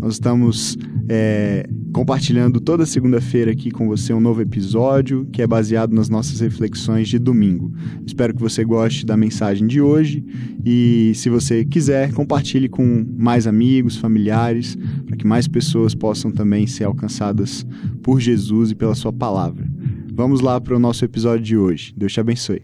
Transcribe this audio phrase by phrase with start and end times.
[0.00, 0.76] Nós estamos
[1.08, 6.38] é, compartilhando toda segunda-feira aqui com você um novo episódio que é baseado nas nossas
[6.38, 7.72] reflexões de domingo.
[8.06, 10.24] Espero que você goste da mensagem de hoje
[10.64, 16.66] e, se você quiser, compartilhe com mais amigos, familiares, para que mais pessoas possam também
[16.66, 17.66] ser alcançadas
[18.00, 19.68] por Jesus e pela Sua palavra.
[20.12, 21.92] Vamos lá para o nosso episódio de hoje.
[21.96, 22.62] Deus te abençoe.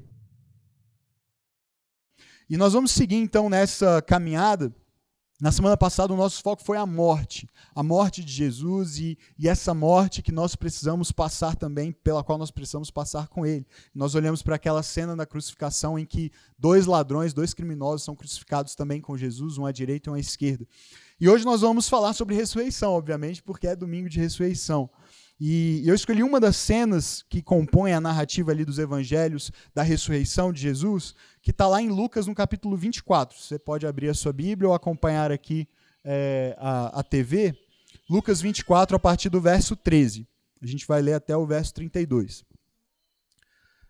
[2.49, 4.73] E nós vamos seguir então nessa caminhada
[5.45, 9.47] na semana passada, o nosso foco foi a morte, a morte de Jesus e, e,
[9.47, 13.67] essa morte que nós precisamos passar também, pela qual nós precisamos passar com Ele.
[13.95, 18.75] Nós olhamos para aquela cena da crucificação em que dois ladrões, dois criminosos são crucificados
[18.75, 20.67] também com Jesus, um à direita e um à esquerda.
[21.21, 24.89] E hoje nós vamos falar sobre ressurreição, obviamente, porque é domingo de ressurreição.
[25.41, 30.53] E eu escolhi uma das cenas que compõem a narrativa ali dos evangelhos da ressurreição
[30.53, 33.37] de Jesus, que está lá em Lucas, no capítulo 24.
[33.37, 35.69] Você pode abrir a sua Bíblia ou acompanhar aqui
[36.05, 37.59] é, a, a TV.
[38.09, 40.27] Lucas 24, a partir do verso 13.
[40.63, 42.45] A gente vai ler até o verso 32.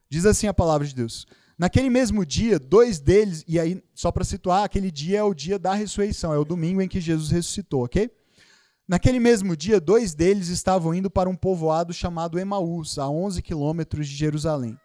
[0.09, 1.27] Diz assim a palavra de Deus.
[1.59, 5.59] Naquele mesmo dia, dois deles, e aí, só para situar, aquele dia é o dia
[5.59, 8.11] da ressurreição, é o domingo em que Jesus ressuscitou, ok?
[8.87, 14.07] Naquele mesmo dia, dois deles estavam indo para um povoado chamado Emaús, a 11 quilômetros
[14.07, 14.79] de Jerusalém.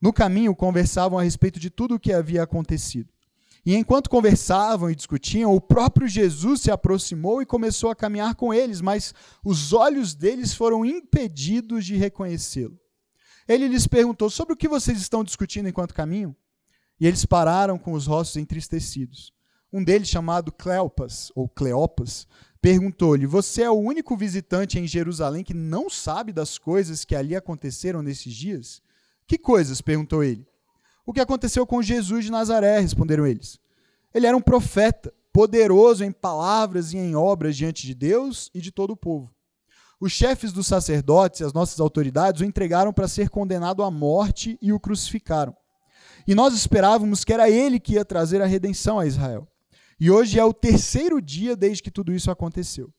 [0.00, 3.08] No caminho, conversavam a respeito de tudo o que havia acontecido.
[3.64, 8.52] E enquanto conversavam e discutiam, o próprio Jesus se aproximou e começou a caminhar com
[8.52, 9.14] eles, mas
[9.44, 12.78] os olhos deles foram impedidos de reconhecê-lo.
[13.46, 16.34] Ele lhes perguntou: Sobre o que vocês estão discutindo enquanto caminham?
[16.98, 19.32] E eles pararam com os rostos entristecidos.
[19.72, 22.26] Um deles, chamado Cleopas, ou Cleopas,
[22.60, 27.34] perguntou-lhe: Você é o único visitante em Jerusalém que não sabe das coisas que ali
[27.34, 28.82] aconteceram nesses dias?
[29.26, 29.80] Que coisas?
[29.80, 30.46] perguntou ele.
[31.06, 32.80] O que aconteceu com Jesus de Nazaré?
[32.80, 33.58] responderam eles.
[34.12, 38.70] Ele era um profeta, poderoso em palavras e em obras diante de Deus e de
[38.70, 39.30] todo o povo.
[40.00, 44.58] Os chefes dos sacerdotes e as nossas autoridades o entregaram para ser condenado à morte
[44.60, 45.54] e o crucificaram.
[46.26, 49.46] E nós esperávamos que era ele que ia trazer a redenção a Israel.
[50.00, 52.90] E hoje é o terceiro dia desde que tudo isso aconteceu.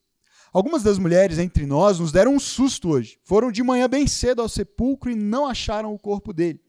[0.53, 3.17] Algumas das mulheres entre nós nos deram um susto hoje.
[3.23, 6.62] Foram de manhã bem cedo ao sepulcro e não acharam o corpo dele.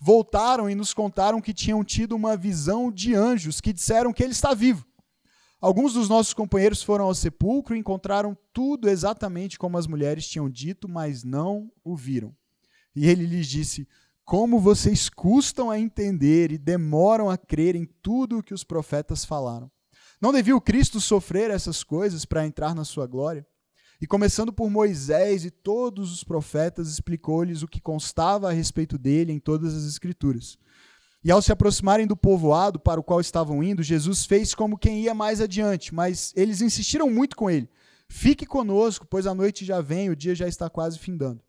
[0.00, 4.32] Voltaram e nos contaram que tinham tido uma visão de anjos que disseram que ele
[4.32, 4.86] está vivo.
[5.60, 10.48] Alguns dos nossos companheiros foram ao sepulcro e encontraram tudo exatamente como as mulheres tinham
[10.48, 12.34] dito, mas não o viram.
[12.94, 13.88] E ele lhes disse:
[14.24, 19.24] Como vocês custam a entender e demoram a crer em tudo o que os profetas
[19.24, 19.70] falaram.
[20.24, 23.46] Não devia o Cristo sofrer essas coisas para entrar na sua glória?
[24.00, 29.34] E começando por Moisés e todos os profetas, explicou-lhes o que constava a respeito dele
[29.34, 30.56] em todas as Escrituras.
[31.22, 35.02] E ao se aproximarem do povoado para o qual estavam indo, Jesus fez como quem
[35.02, 37.68] ia mais adiante, mas eles insistiram muito com ele:
[38.08, 41.42] Fique conosco, pois a noite já vem, o dia já está quase findando.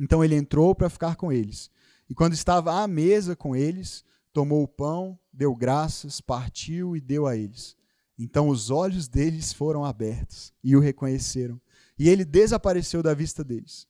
[0.00, 1.70] Então ele entrou para ficar com eles.
[2.08, 4.02] E quando estava à mesa com eles,
[4.32, 7.78] tomou o pão, deu graças, partiu e deu a eles.
[8.22, 11.58] Então os olhos deles foram abertos e o reconheceram.
[11.98, 13.86] E ele desapareceu da vista deles.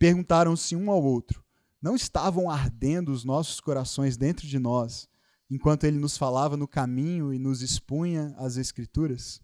[0.00, 1.44] Perguntaram-se um ao outro:
[1.80, 5.08] Não estavam ardendo os nossos corações dentro de nós,
[5.48, 9.40] enquanto ele nos falava no caminho e nos expunha as Escrituras?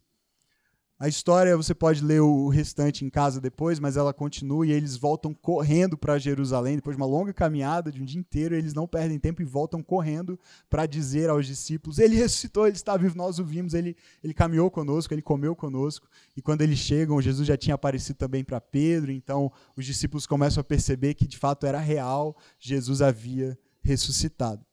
[0.97, 4.97] A história você pode ler o restante em casa depois, mas ela continua e eles
[4.97, 8.55] voltam correndo para Jerusalém depois de uma longa caminhada de um dia inteiro.
[8.55, 10.39] Eles não perdem tempo e voltam correndo
[10.71, 14.71] para dizer aos discípulos: Ele ressuscitou, ele está vivo, nós o vimos, ele, ele caminhou
[14.71, 16.09] conosco, ele comeu conosco.
[16.37, 19.11] E quando eles chegam, Jesus já tinha aparecido também para Pedro.
[19.11, 24.65] Então os discípulos começam a perceber que de fato era real, Jesus havia ressuscitado.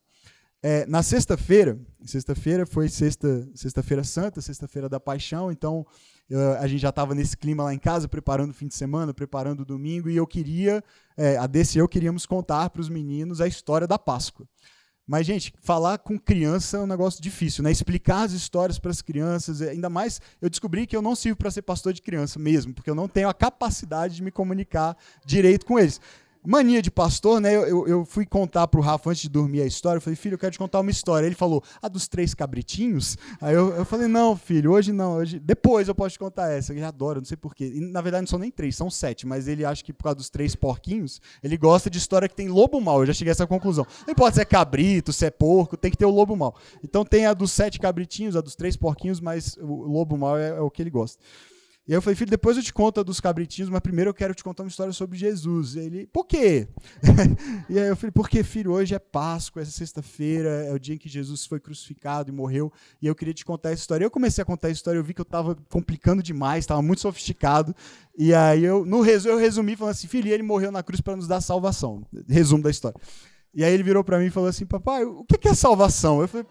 [0.63, 5.83] É, na sexta-feira, sexta-feira foi sexta, sexta-feira santa, sexta-feira da paixão, então
[6.31, 9.13] eu, a gente já estava nesse clima lá em casa, preparando o fim de semana,
[9.13, 10.81] preparando o domingo, e eu queria,
[11.17, 14.47] é, a DC eu queríamos contar para os meninos a história da Páscoa.
[15.05, 17.71] Mas, gente, falar com criança é um negócio difícil, né?
[17.71, 21.51] Explicar as histórias para as crianças, ainda mais eu descobri que eu não sirvo para
[21.51, 24.95] ser pastor de criança mesmo, porque eu não tenho a capacidade de me comunicar
[25.25, 25.99] direito com eles.
[26.45, 27.53] Mania de pastor, né?
[27.55, 29.97] Eu, eu, fui contar pro Rafa antes de dormir a história.
[29.97, 31.25] Eu falei, filho, eu quero te contar uma história.
[31.25, 33.17] Ele falou, a dos três cabritinhos?
[33.39, 35.17] Aí eu, eu falei, não, filho, hoje não.
[35.17, 35.39] Hoje...
[35.39, 36.73] Depois eu posso te contar essa.
[36.73, 37.71] Ele adora, não sei porquê.
[37.75, 39.27] Na verdade, não são nem três, são sete.
[39.27, 42.47] Mas ele acha que por causa dos três porquinhos, ele gosta de história que tem
[42.47, 43.01] lobo mal.
[43.01, 43.85] Eu já cheguei a essa conclusão.
[44.05, 46.55] Não importa se é cabrito, se é porco, tem que ter o lobo mal.
[46.83, 50.49] Então tem a dos sete cabritinhos, a dos três porquinhos, mas o lobo mal é,
[50.49, 51.19] é o que ele gosta.
[51.91, 54.33] E aí eu falei, filho, depois eu te conto dos cabritinhos, mas primeiro eu quero
[54.33, 55.75] te contar uma história sobre Jesus.
[55.75, 56.65] E ele, por quê?
[57.69, 60.97] e aí eu falei, porque, filho, hoje é Páscoa, essa sexta-feira, é o dia em
[60.97, 62.71] que Jesus foi crucificado e morreu,
[63.01, 64.05] e eu queria te contar essa história.
[64.05, 67.01] Eu comecei a contar a história, eu vi que eu estava complicando demais, estava muito
[67.01, 67.75] sofisticado,
[68.17, 71.17] e aí eu, no resumo, eu resumi falando assim, filho, ele morreu na cruz para
[71.17, 72.07] nos dar salvação.
[72.29, 72.97] Resumo da história.
[73.53, 76.21] E aí ele virou para mim e falou assim, papai, o que é salvação?
[76.21, 76.47] Eu falei,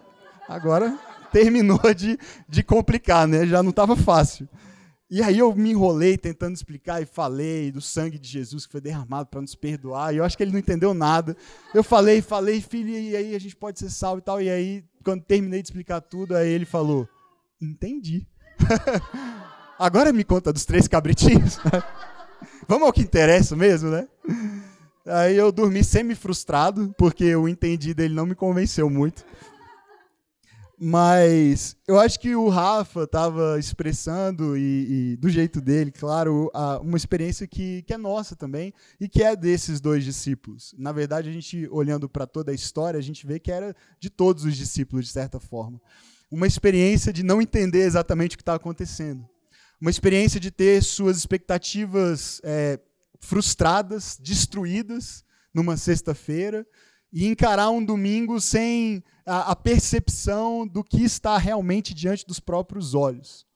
[0.46, 0.98] agora
[1.32, 3.46] terminou de, de complicar, né?
[3.46, 4.46] Já não estava fácil.
[5.10, 8.80] E aí eu me enrolei tentando explicar e falei do sangue de Jesus que foi
[8.80, 10.14] derramado para nos perdoar.
[10.14, 11.36] E eu acho que ele não entendeu nada.
[11.74, 14.40] Eu falei, falei, filho, e aí a gente pode ser salvo e tal.
[14.40, 17.08] E aí, quando terminei de explicar tudo, aí ele falou:
[17.60, 18.24] Entendi.
[19.76, 21.58] Agora me conta dos três cabritinhos.
[22.68, 24.06] Vamos ao que interessa mesmo, né?
[25.06, 29.24] Aí eu dormi semi-frustrado, porque o entendi dele não me convenceu muito.
[30.82, 36.78] Mas eu acho que o Rafa estava expressando, e, e, do jeito dele, claro, a,
[36.78, 40.74] uma experiência que, que é nossa também e que é desses dois discípulos.
[40.78, 44.08] Na verdade, a gente, olhando para toda a história, a gente vê que era de
[44.08, 45.78] todos os discípulos, de certa forma.
[46.30, 49.28] Uma experiência de não entender exatamente o que está acontecendo.
[49.78, 52.80] Uma experiência de ter suas expectativas é,
[53.20, 56.66] frustradas, destruídas numa sexta-feira
[57.12, 62.94] e encarar um domingo sem a, a, percepção do que está realmente diante dos próprios
[62.94, 63.46] olhos.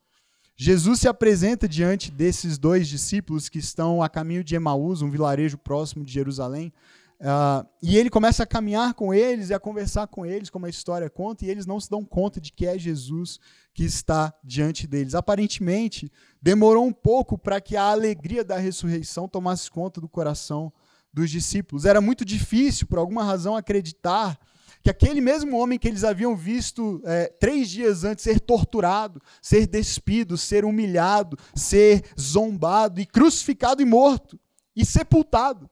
[0.56, 5.58] Jesus se apresenta diante desses dois discípulos que estão a caminho de Emaús, um vilarejo
[5.58, 6.72] próximo de Jerusalém,
[7.20, 10.70] uh, e ele começa a caminhar com eles e a conversar com eles, como a
[10.70, 13.40] história conta, e eles não se dão conta de que é Jesus
[13.72, 15.16] que está diante deles.
[15.16, 16.10] Aparentemente,
[16.40, 20.72] demorou um pouco para que a alegria da ressurreição tomasse conta do coração
[21.14, 21.84] dos discípulos.
[21.84, 24.38] Era muito difícil, por alguma razão, acreditar
[24.82, 29.66] que aquele mesmo homem que eles haviam visto é, três dias antes ser torturado, ser
[29.66, 34.38] despido, ser humilhado, ser zombado e crucificado e morto
[34.76, 35.70] e sepultado,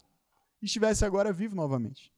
[0.62, 2.10] estivesse agora vivo novamente.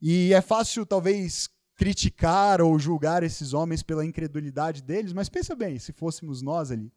[0.00, 5.80] E é fácil, talvez, criticar ou julgar esses homens pela incredulidade deles, mas pensa bem,
[5.80, 6.92] se fôssemos nós ali,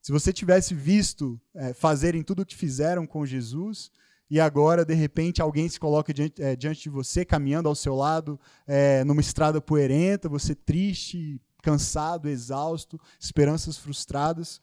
[0.00, 3.90] se você tivesse visto é, fazerem tudo o que fizeram com Jesus,
[4.32, 7.94] e agora, de repente, alguém se coloca diante, é, diante de você, caminhando ao seu
[7.94, 14.58] lado, é, numa estrada poeirenta, você triste, cansado, exausto, esperanças frustradas.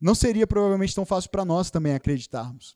[0.00, 2.74] Não seria provavelmente tão fácil para nós também acreditarmos.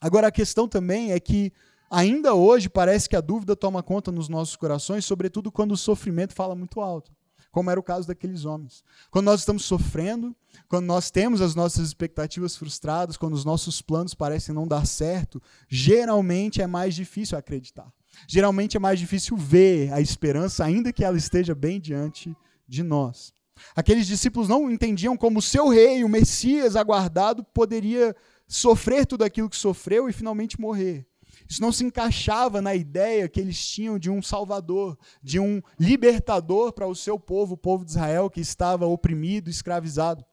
[0.00, 1.52] Agora, a questão também é que,
[1.90, 6.34] ainda hoje, parece que a dúvida toma conta nos nossos corações, sobretudo quando o sofrimento
[6.34, 7.17] fala muito alto
[7.50, 8.84] como era o caso daqueles homens.
[9.10, 10.34] Quando nós estamos sofrendo,
[10.68, 15.42] quando nós temos as nossas expectativas frustradas, quando os nossos planos parecem não dar certo,
[15.68, 17.92] geralmente é mais difícil acreditar.
[18.26, 22.36] Geralmente é mais difícil ver a esperança, ainda que ela esteja bem diante
[22.66, 23.32] de nós.
[23.74, 28.14] Aqueles discípulos não entendiam como o seu rei, o Messias aguardado, poderia
[28.46, 31.06] sofrer tudo aquilo que sofreu e finalmente morrer.
[31.48, 36.72] Isso não se encaixava na ideia que eles tinham de um salvador, de um libertador
[36.72, 40.24] para o seu povo, o povo de Israel que estava oprimido, escravizado.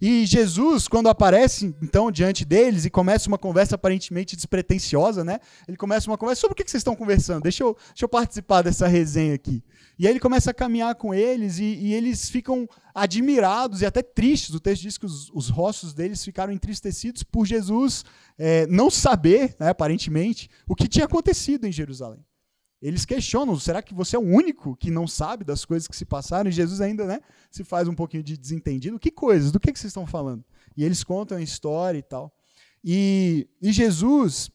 [0.00, 5.38] E Jesus, quando aparece então diante deles e começa uma conversa aparentemente despretensiosa, né?
[5.68, 7.42] Ele começa uma conversa sobre o que vocês estão conversando.
[7.42, 9.62] Deixa eu, deixa eu participar dessa resenha aqui.
[9.98, 14.02] E aí ele começa a caminhar com eles e, e eles ficam admirados e até
[14.02, 14.54] tristes.
[14.54, 18.04] O texto diz que os, os rostos deles ficaram entristecidos por Jesus
[18.36, 22.24] é, não saber, né, aparentemente, o que tinha acontecido em Jerusalém.
[22.84, 26.04] Eles questionam: será que você é o único que não sabe das coisas que se
[26.04, 26.50] passaram?
[26.50, 28.98] E Jesus ainda né, se faz um pouquinho de desentendido.
[28.98, 29.50] Que coisas?
[29.50, 30.44] Do que, que vocês estão falando?
[30.76, 32.30] E eles contam a história e tal.
[32.84, 34.50] E, e Jesus,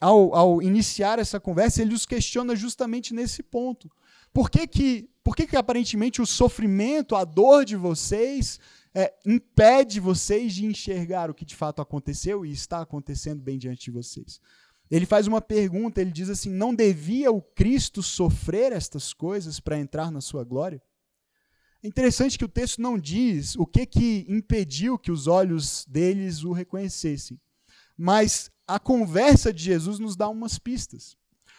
[0.00, 3.90] ao, ao iniciar essa conversa, ele os questiona justamente nesse ponto.
[4.32, 8.58] Por que que, por que, que aparentemente o sofrimento, a dor de vocês
[8.94, 13.84] é, impede vocês de enxergar o que de fato aconteceu e está acontecendo bem diante
[13.84, 14.40] de vocês?
[14.90, 19.78] Ele faz uma pergunta, ele diz assim: Não devia o Cristo sofrer estas coisas para
[19.78, 20.82] entrar na sua glória?
[21.82, 26.42] É interessante que o texto não diz o que, que impediu que os olhos deles
[26.42, 27.38] o reconhecessem,
[27.96, 31.16] mas a conversa de Jesus nos dá umas pistas.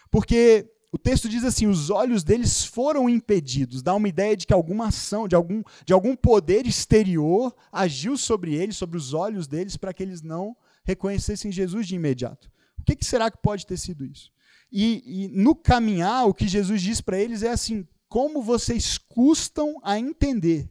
[0.09, 3.83] Porque o texto diz assim: os olhos deles foram impedidos.
[3.83, 8.55] Dá uma ideia de que alguma ação, de algum, de algum poder exterior agiu sobre
[8.55, 10.55] eles, sobre os olhos deles, para que eles não
[10.85, 12.49] reconhecessem Jesus de imediato.
[12.85, 14.31] O O que, que será que pode ter sido isso?
[14.71, 19.79] E, e no caminhar, o que Jesus diz para eles é assim: como vocês custam
[19.81, 20.69] a entender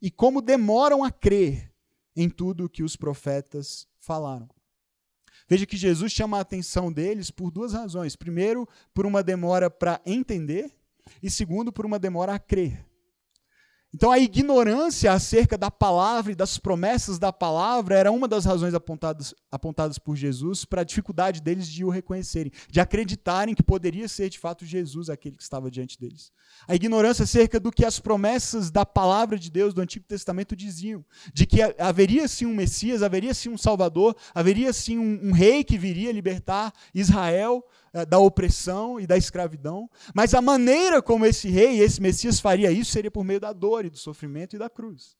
[0.00, 1.72] e como demoram a crer
[2.16, 4.48] em tudo que os profetas falaram.
[5.48, 8.16] Veja que Jesus chama a atenção deles por duas razões.
[8.16, 10.74] Primeiro, por uma demora para entender,
[11.22, 12.84] e segundo, por uma demora a crer.
[13.94, 18.72] Então, a ignorância acerca da palavra e das promessas da palavra era uma das razões
[18.72, 24.08] apontadas, apontadas por Jesus para a dificuldade deles de o reconhecerem, de acreditarem que poderia
[24.08, 26.32] ser de fato Jesus aquele que estava diante deles.
[26.66, 31.04] A ignorância acerca do que as promessas da palavra de Deus do Antigo Testamento diziam,
[31.34, 35.62] de que haveria sim um Messias, haveria sim um Salvador, haveria sim um, um rei
[35.62, 37.62] que viria libertar Israel
[38.08, 42.90] da opressão e da escravidão, mas a maneira como esse rei, esse Messias faria isso
[42.90, 45.16] seria por meio da dor e do sofrimento e da cruz.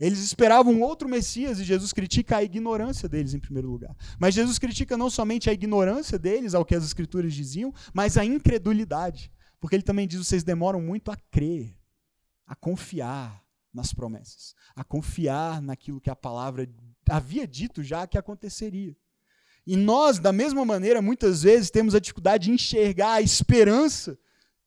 [0.00, 3.94] Eles esperavam outro Messias e Jesus critica a ignorância deles em primeiro lugar.
[4.18, 8.24] Mas Jesus critica não somente a ignorância deles ao que as escrituras diziam, mas a
[8.24, 9.30] incredulidade.
[9.60, 11.78] Porque ele também diz: vocês demoram muito a crer,
[12.44, 16.68] a confiar nas promessas, a confiar naquilo que a palavra
[17.08, 18.96] havia dito já que aconteceria.
[19.66, 24.18] E nós, da mesma maneira, muitas vezes temos a dificuldade de enxergar a esperança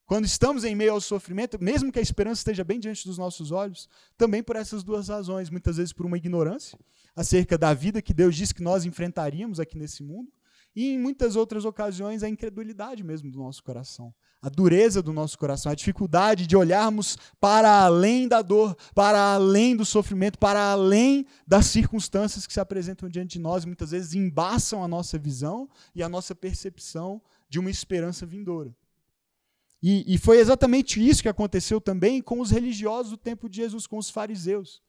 [0.05, 3.51] quando estamos em meio ao sofrimento, mesmo que a esperança esteja bem diante dos nossos
[3.51, 5.49] olhos, também por essas duas razões.
[5.49, 6.79] Muitas vezes por uma ignorância
[7.15, 10.31] acerca da vida que Deus disse que nós enfrentaríamos aqui nesse mundo,
[10.77, 15.37] e em muitas outras ocasiões a incredulidade mesmo do nosso coração a dureza do nosso
[15.37, 21.25] coração, a dificuldade de olharmos para além da dor, para além do sofrimento, para além
[21.45, 26.03] das circunstâncias que se apresentam diante de nós, muitas vezes embaçam a nossa visão e
[26.03, 28.75] a nossa percepção de uma esperança vindoura.
[29.81, 33.87] E, e foi exatamente isso que aconteceu também com os religiosos do tempo de Jesus,
[33.87, 34.81] com os fariseus.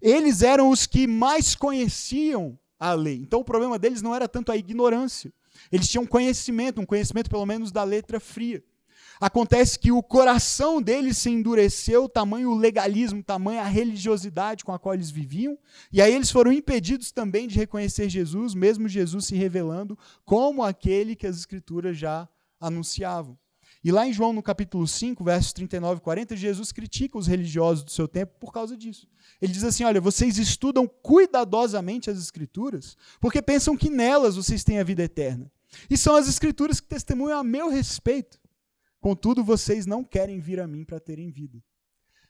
[0.00, 2.58] Eles eram os que mais conheciam
[2.90, 3.16] lei.
[3.16, 5.32] Então o problema deles não era tanto a ignorância.
[5.70, 8.62] Eles tinham conhecimento, um conhecimento pelo menos da letra fria.
[9.20, 14.80] Acontece que o coração deles se endureceu, tamanho o legalismo, tamanho a religiosidade com a
[14.80, 15.56] qual eles viviam,
[15.92, 21.14] e aí eles foram impedidos também de reconhecer Jesus, mesmo Jesus se revelando como aquele
[21.14, 22.28] que as escrituras já
[22.60, 23.38] anunciavam.
[23.84, 27.82] E lá em João, no capítulo 5, versos 39 e 40, Jesus critica os religiosos
[27.82, 29.08] do seu tempo por causa disso.
[29.40, 34.78] Ele diz assim: Olha, vocês estudam cuidadosamente as Escrituras, porque pensam que nelas vocês têm
[34.78, 35.50] a vida eterna.
[35.90, 38.38] E são as Escrituras que testemunham a meu respeito.
[39.00, 41.60] Contudo, vocês não querem vir a mim para terem vida.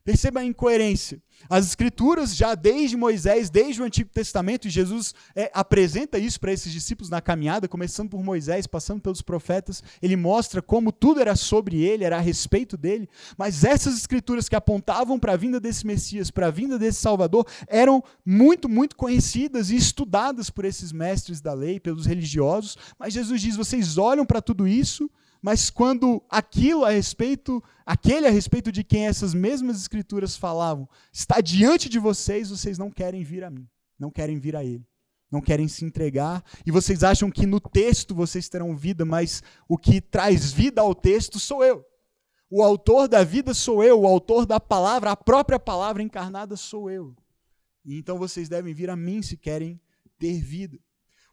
[0.04, 1.22] Perceba a incoerência.
[1.48, 6.72] As Escrituras, já desde Moisés, desde o Antigo Testamento, Jesus é, apresenta isso para esses
[6.72, 9.82] discípulos na caminhada, começando por Moisés, passando pelos profetas.
[10.00, 13.08] Ele mostra como tudo era sobre ele, era a respeito dele.
[13.36, 17.46] Mas essas Escrituras que apontavam para a vinda desse Messias, para a vinda desse Salvador,
[17.68, 22.76] eram muito, muito conhecidas e estudadas por esses mestres da lei, pelos religiosos.
[22.98, 25.08] Mas Jesus diz: vocês olham para tudo isso
[25.42, 31.40] mas quando aquilo a respeito, aquele a respeito de quem essas mesmas escrituras falavam, está
[31.40, 33.68] diante de vocês, vocês não querem vir a mim,
[33.98, 34.86] não querem vir a ele.
[35.30, 39.78] Não querem se entregar, e vocês acham que no texto vocês terão vida, mas o
[39.78, 41.82] que traz vida ao texto sou eu.
[42.50, 46.90] O autor da vida sou eu, o autor da palavra, a própria palavra encarnada sou
[46.90, 47.16] eu.
[47.82, 49.80] E então vocês devem vir a mim se querem
[50.18, 50.78] ter vida.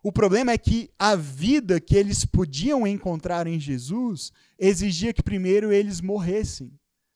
[0.01, 5.73] O problema é que a vida que eles podiam encontrar em Jesus exigia que primeiro
[5.73, 6.71] eles morressem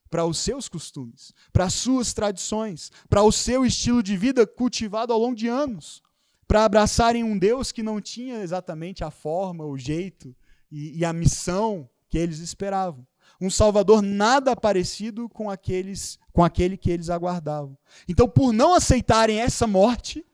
[0.10, 5.14] para os seus costumes, para as suas tradições, para o seu estilo de vida cultivado
[5.14, 6.04] ao longo de anos,
[6.46, 10.36] para abraçarem um Deus que não tinha exatamente a forma, o jeito
[10.70, 13.08] e, e a missão que eles esperavam.
[13.40, 17.78] Um Salvador nada parecido com aqueles com aquele que eles aguardavam.
[18.10, 20.26] Então, por não aceitarem essa morte,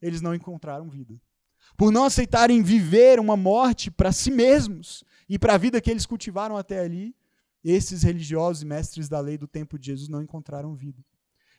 [0.00, 1.20] eles não encontraram vida
[1.80, 6.04] por não aceitarem viver uma morte para si mesmos e para a vida que eles
[6.04, 7.16] cultivaram até ali,
[7.64, 11.02] esses religiosos e mestres da lei do tempo de Jesus não encontraram vida.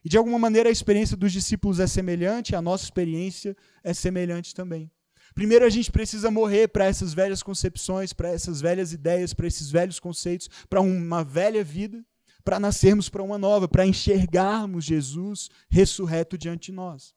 [0.06, 4.54] E de alguma maneira a experiência dos discípulos é semelhante, a nossa experiência é semelhante
[4.54, 4.92] também.
[5.34, 9.72] Primeiro a gente precisa morrer para essas velhas concepções, para essas velhas ideias, para esses
[9.72, 12.06] velhos conceitos, para uma velha vida,
[12.44, 17.12] para nascermos para uma nova, para enxergarmos Jesus ressurreto diante de nós.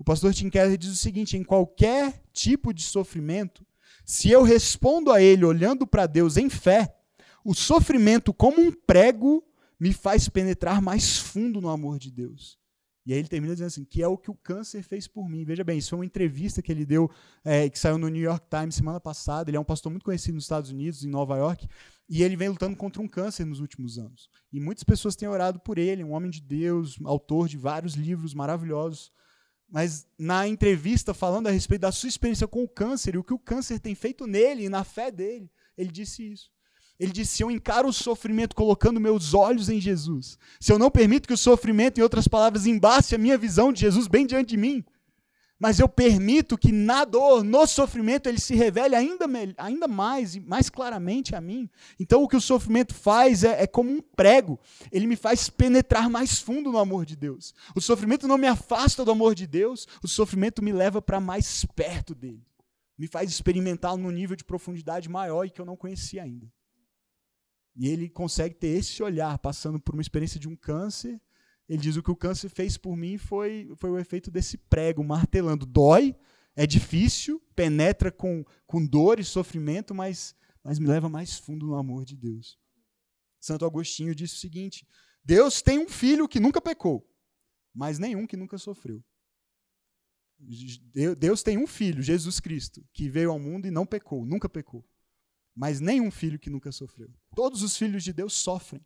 [0.00, 3.66] O pastor Tim Keller diz o seguinte: em qualquer tipo de sofrimento,
[4.02, 6.96] se eu respondo a ele olhando para Deus em fé,
[7.44, 9.44] o sofrimento, como um prego,
[9.78, 12.58] me faz penetrar mais fundo no amor de Deus.
[13.04, 15.44] E aí ele termina dizendo assim, que é o que o câncer fez por mim.
[15.44, 17.10] Veja bem, isso foi uma entrevista que ele deu,
[17.44, 19.50] é, que saiu no New York Times semana passada.
[19.50, 21.66] Ele é um pastor muito conhecido nos Estados Unidos, em Nova York,
[22.08, 24.30] e ele vem lutando contra um câncer nos últimos anos.
[24.50, 28.32] E muitas pessoas têm orado por ele, um homem de Deus, autor de vários livros
[28.32, 29.12] maravilhosos
[29.70, 33.32] mas na entrevista falando a respeito da sua experiência com o câncer e o que
[33.32, 36.50] o câncer tem feito nele e na fé dele, ele disse isso.
[36.98, 40.90] Ele disse: se eu encaro o sofrimento colocando meus olhos em Jesus, se eu não
[40.90, 44.50] permito que o sofrimento, em outras palavras, embace a minha visão de Jesus bem diante
[44.50, 44.84] de mim,
[45.60, 49.26] mas eu permito que na dor, no sofrimento, ele se revele ainda,
[49.58, 51.68] ainda mais, mais claramente a mim.
[51.98, 54.58] Então, o que o sofrimento faz é, é, como um prego,
[54.90, 57.54] ele me faz penetrar mais fundo no amor de Deus.
[57.76, 61.66] O sofrimento não me afasta do amor de Deus, o sofrimento me leva para mais
[61.76, 62.42] perto dele,
[62.96, 66.50] me faz experimentar num nível de profundidade maior e que eu não conhecia ainda.
[67.76, 71.20] E ele consegue ter esse olhar, passando por uma experiência de um câncer
[71.70, 75.04] ele diz: o que o câncer fez por mim foi, foi o efeito desse prego
[75.04, 75.64] martelando.
[75.64, 76.16] Dói,
[76.56, 80.34] é difícil, penetra com, com dor e sofrimento, mas,
[80.64, 82.58] mas me leva mais fundo no amor de Deus.
[83.38, 84.84] Santo Agostinho disse o seguinte:
[85.24, 87.08] Deus tem um filho que nunca pecou,
[87.72, 89.00] mas nenhum que nunca sofreu.
[91.18, 94.84] Deus tem um filho, Jesus Cristo, que veio ao mundo e não pecou, nunca pecou.
[95.54, 97.12] Mas nenhum filho que nunca sofreu.
[97.36, 98.84] Todos os filhos de Deus sofrem.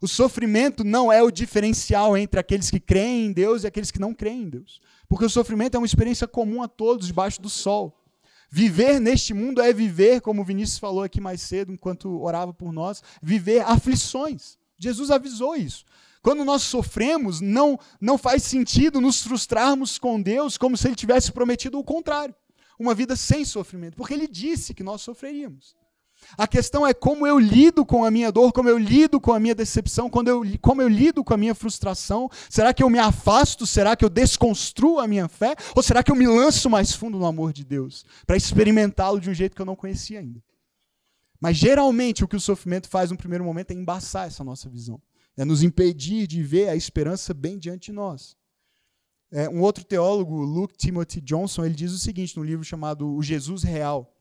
[0.00, 4.00] O sofrimento não é o diferencial entre aqueles que creem em Deus e aqueles que
[4.00, 4.80] não creem em Deus.
[5.08, 8.00] Porque o sofrimento é uma experiência comum a todos debaixo do sol.
[8.50, 12.72] Viver neste mundo é viver, como o Vinícius falou aqui mais cedo, enquanto orava por
[12.72, 14.56] nós, viver aflições.
[14.78, 15.84] Jesus avisou isso.
[16.22, 21.32] Quando nós sofremos, não, não faz sentido nos frustrarmos com Deus como se Ele tivesse
[21.32, 22.34] prometido o contrário
[22.78, 25.76] uma vida sem sofrimento, porque Ele disse que nós sofreríamos.
[26.36, 29.40] A questão é como eu lido com a minha dor, como eu lido com a
[29.40, 32.30] minha decepção, quando eu, como eu lido com a minha frustração.
[32.48, 33.66] Será que eu me afasto?
[33.66, 35.54] Será que eu desconstruo a minha fé?
[35.74, 39.30] Ou será que eu me lanço mais fundo no amor de Deus para experimentá-lo de
[39.30, 40.42] um jeito que eu não conhecia ainda?
[41.40, 45.00] Mas geralmente o que o sofrimento faz no primeiro momento é embaçar essa nossa visão,
[45.36, 48.36] é nos impedir de ver a esperança bem diante de nós.
[49.30, 53.20] É, um outro teólogo, Luke Timothy Johnson, ele diz o seguinte no livro chamado O
[53.20, 54.13] Jesus Real.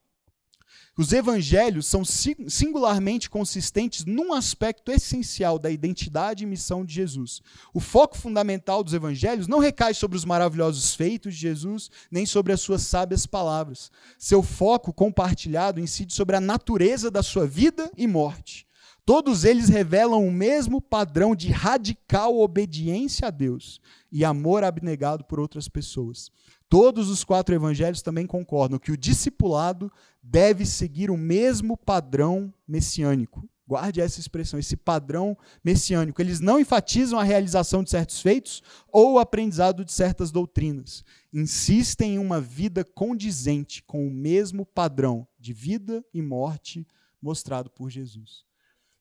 [0.95, 7.41] Os evangelhos são singularmente consistentes num aspecto essencial da identidade e missão de Jesus.
[7.73, 12.53] O foco fundamental dos evangelhos não recai sobre os maravilhosos feitos de Jesus, nem sobre
[12.53, 13.91] as suas sábias palavras.
[14.19, 18.67] Seu foco compartilhado incide sobre a natureza da sua vida e morte.
[19.05, 25.41] Todos eles revelam o mesmo padrão de radical obediência a Deus e amor abnegado por
[25.41, 26.31] outras pessoas.
[26.73, 29.91] Todos os quatro evangelhos também concordam que o discipulado
[30.23, 33.47] deve seguir o mesmo padrão messiânico.
[33.67, 36.19] Guarde essa expressão, esse padrão messiânico.
[36.19, 41.05] Eles não enfatizam a realização de certos feitos ou o aprendizado de certas doutrinas.
[41.31, 46.87] Insistem em uma vida condizente com o mesmo padrão de vida e morte
[47.21, 48.45] mostrado por Jesus.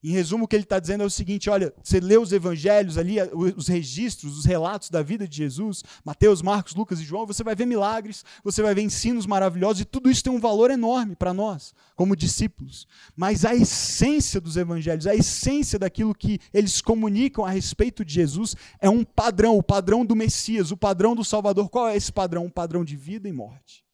[0.04, 2.98] Em resumo, o que ele está dizendo é o seguinte: olha, você lê os evangelhos
[2.98, 3.18] ali,
[3.56, 7.54] os registros, os relatos da vida de Jesus, Mateus, Marcos, Lucas e João, você vai
[7.54, 11.32] ver milagres, você vai ver ensinos maravilhosos, e tudo isso tem um valor enorme para
[11.32, 12.88] nós, como discípulos.
[13.14, 18.56] Mas a essência dos evangelhos, a essência daquilo que eles comunicam a respeito de Jesus,
[18.80, 21.68] é um padrão, o padrão do Messias, o padrão do Salvador.
[21.68, 22.46] Qual é esse padrão?
[22.46, 23.84] Um padrão de vida e morte.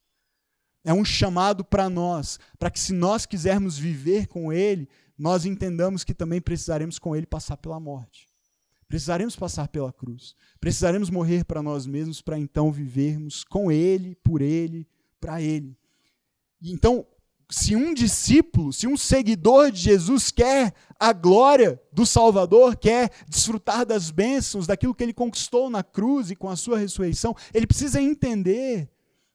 [0.84, 4.88] É um chamado para nós, para que se nós quisermos viver com Ele,
[5.18, 8.28] nós entendamos que também precisaremos com ele passar pela morte.
[8.86, 10.34] Precisaremos passar pela cruz.
[10.60, 14.86] Precisaremos morrer para nós mesmos para então vivermos com ele, por ele,
[15.20, 15.76] para ele.
[16.62, 17.04] então,
[17.50, 23.86] se um discípulo, se um seguidor de Jesus quer a glória do Salvador, quer desfrutar
[23.86, 28.02] das bênçãos, daquilo que ele conquistou na cruz e com a sua ressurreição, ele precisa
[28.02, 28.90] entender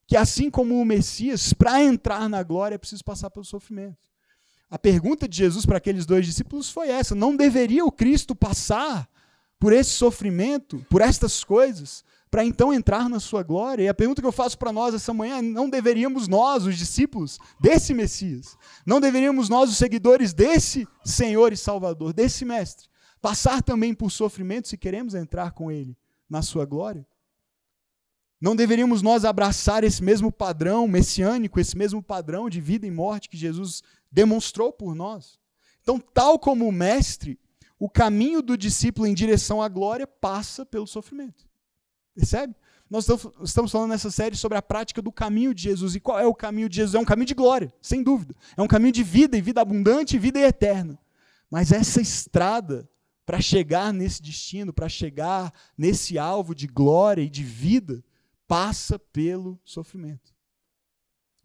[0.06, 4.12] que, assim como o Messias, para entrar na glória é preciso passar pelo sofrimento.
[4.73, 9.07] A pergunta de Jesus para aqueles dois discípulos foi essa: não deveria o Cristo passar
[9.59, 13.83] por esse sofrimento, por estas coisas, para então entrar na sua glória?
[13.83, 16.75] E a pergunta que eu faço para nós essa manhã é: não deveríamos nós, os
[16.75, 22.88] discípulos desse Messias, não deveríamos nós, os seguidores desse Senhor e Salvador, desse Mestre,
[23.21, 25.95] passar também por sofrimento se queremos entrar com Ele
[26.27, 27.05] na sua glória?
[28.43, 33.29] Não deveríamos nós abraçar esse mesmo padrão messiânico, esse mesmo padrão de vida e morte
[33.29, 35.39] que Jesus demonstrou por nós.
[35.82, 37.39] Então, tal como o mestre,
[37.79, 41.47] o caminho do discípulo em direção à glória passa pelo sofrimento.
[42.13, 42.53] Percebe?
[42.89, 43.08] Nós
[43.41, 45.95] estamos falando nessa série sobre a prática do caminho de Jesus.
[45.95, 46.95] E qual é o caminho de Jesus?
[46.95, 48.36] É um caminho de glória, sem dúvida.
[48.58, 50.99] É um caminho de vida, e vida abundante, e vida eterna.
[51.49, 52.89] Mas essa estrada
[53.25, 58.03] para chegar nesse destino, para chegar nesse alvo de glória e de vida,
[58.47, 60.34] passa pelo sofrimento.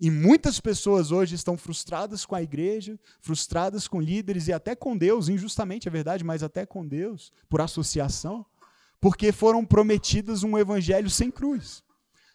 [0.00, 4.96] E muitas pessoas hoje estão frustradas com a igreja, frustradas com líderes e até com
[4.96, 8.46] Deus, injustamente é verdade, mas até com Deus, por associação,
[9.00, 11.82] porque foram prometidas um evangelho sem cruz.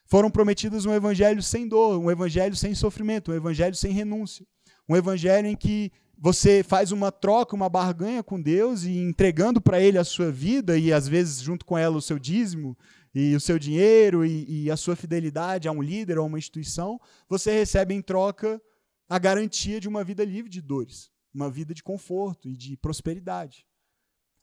[0.06, 4.46] Foram prometidas um evangelho sem dor, um evangelho sem sofrimento, um evangelho sem renúncia.
[4.88, 9.82] Um evangelho em que você faz uma troca, uma barganha com Deus e entregando para
[9.82, 12.78] Ele a sua vida e às vezes junto com ela o seu dízimo
[13.14, 16.40] e o seu dinheiro e, e a sua fidelidade a um líder ou a uma
[16.40, 17.00] instituição,
[17.30, 18.62] você recebe em troca
[19.08, 23.68] a garantia de uma vida livre de dores, uma vida de conforto e de prosperidade.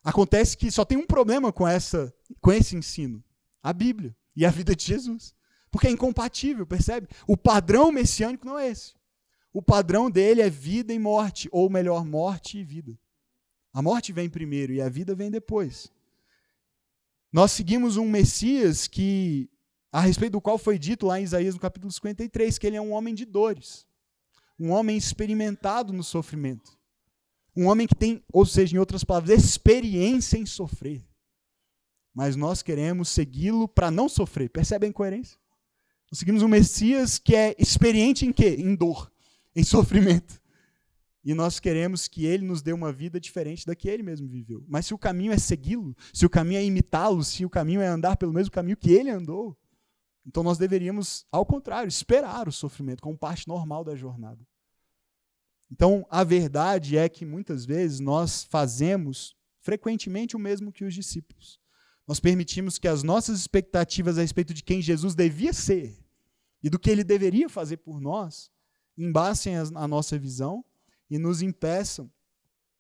[0.03, 3.23] Acontece que só tem um problema com essa com esse ensino,
[3.63, 5.35] a Bíblia e a vida de Jesus.
[5.71, 7.09] Porque é incompatível, percebe?
[7.27, 8.95] O padrão messiânico não é esse.
[9.53, 12.99] O padrão dele é vida e morte, ou melhor, morte e vida.
[13.73, 15.93] A morte vem primeiro e a vida vem depois.
[17.33, 19.49] Nós seguimos um Messias que,
[19.93, 22.81] a respeito do qual foi dito lá em Isaías no capítulo 53, que ele é
[22.81, 23.87] um homem de dores,
[24.59, 26.77] um homem experimentado no sofrimento,
[27.57, 31.05] um homem que tem, ou seja, em outras palavras, experiência em sofrer.
[32.13, 34.51] Mas nós queremos segui-lo para não sofrer.
[34.51, 35.39] Percebe a incoerência?
[36.11, 38.57] Nós seguimos um Messias que é experiente em quê?
[38.59, 39.11] Em dor,
[39.55, 40.40] em sofrimento.
[41.23, 44.65] E nós queremos que ele nos dê uma vida diferente da que ele mesmo viveu.
[44.67, 47.87] Mas se o caminho é segui-lo, se o caminho é imitá-lo, se o caminho é
[47.87, 49.57] andar pelo mesmo caminho que ele andou,
[50.27, 54.47] então nós deveríamos, ao contrário, esperar o sofrimento como parte normal da jornada.
[55.71, 61.61] Então, a verdade é que muitas vezes nós fazemos frequentemente o mesmo que os discípulos.
[62.09, 65.97] Nós permitimos que as nossas expectativas a respeito de quem Jesus devia ser
[66.63, 68.51] e do que ele deveria fazer por nós
[68.99, 70.65] embacem a nossa visão
[71.11, 72.11] e nos impeçam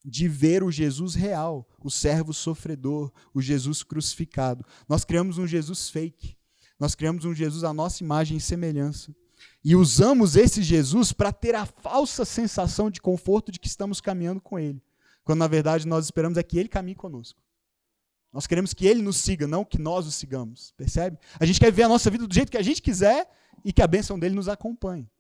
[0.04, 4.64] de ver o Jesus real, o servo sofredor, o Jesus crucificado.
[4.88, 6.36] Nós criamos um Jesus fake.
[6.78, 9.14] Nós criamos um Jesus à nossa imagem e semelhança.
[9.62, 14.40] E usamos esse Jesus para ter a falsa sensação de conforto de que estamos caminhando
[14.40, 14.82] com ele.
[15.22, 17.42] Quando na verdade nós esperamos é que ele caminhe conosco.
[18.32, 20.72] Nós queremos que ele nos siga, não que nós o sigamos.
[20.76, 21.18] Percebe?
[21.38, 23.28] A gente quer ver a nossa vida do jeito que a gente quiser
[23.64, 25.10] e que a bênção dele nos acompanhe.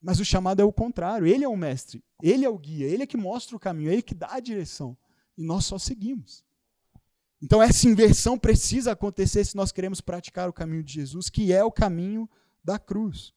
[0.00, 1.26] Mas o chamado é o contrário.
[1.26, 4.02] Ele é o mestre, ele é o guia, ele é que mostra o caminho, ele
[4.02, 4.96] que dá a direção.
[5.36, 6.44] E nós só seguimos.
[7.40, 11.62] Então essa inversão precisa acontecer se nós queremos praticar o caminho de Jesus, que é
[11.62, 12.28] o caminho
[12.64, 13.32] da cruz.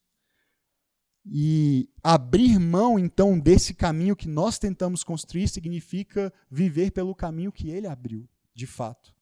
[1.23, 7.69] E abrir mão então desse caminho que nós tentamos construir significa viver pelo caminho que
[7.69, 9.13] ele abriu, de fato.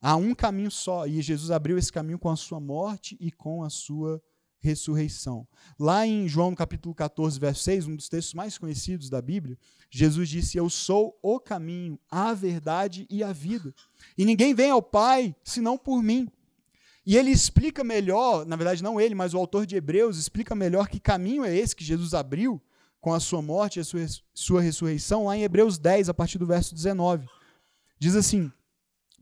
[0.00, 3.62] Há um caminho só, e Jesus abriu esse caminho com a sua morte e com
[3.62, 4.22] a sua
[4.62, 5.46] ressurreição.
[5.78, 9.58] Lá em João capítulo 14, verso 6, um dos textos mais conhecidos da Bíblia,
[9.90, 13.74] Jesus disse: Eu sou o caminho, a verdade e a vida.
[14.16, 16.28] E ninguém vem ao Pai senão por mim.
[17.04, 20.88] E ele explica melhor, na verdade, não ele, mas o autor de Hebreus explica melhor
[20.88, 22.62] que caminho é esse que Jesus abriu
[23.00, 26.46] com a sua morte e a sua, ressurreição, lá em Hebreus 10, a partir do
[26.46, 27.26] verso 19.
[27.98, 28.52] Diz assim: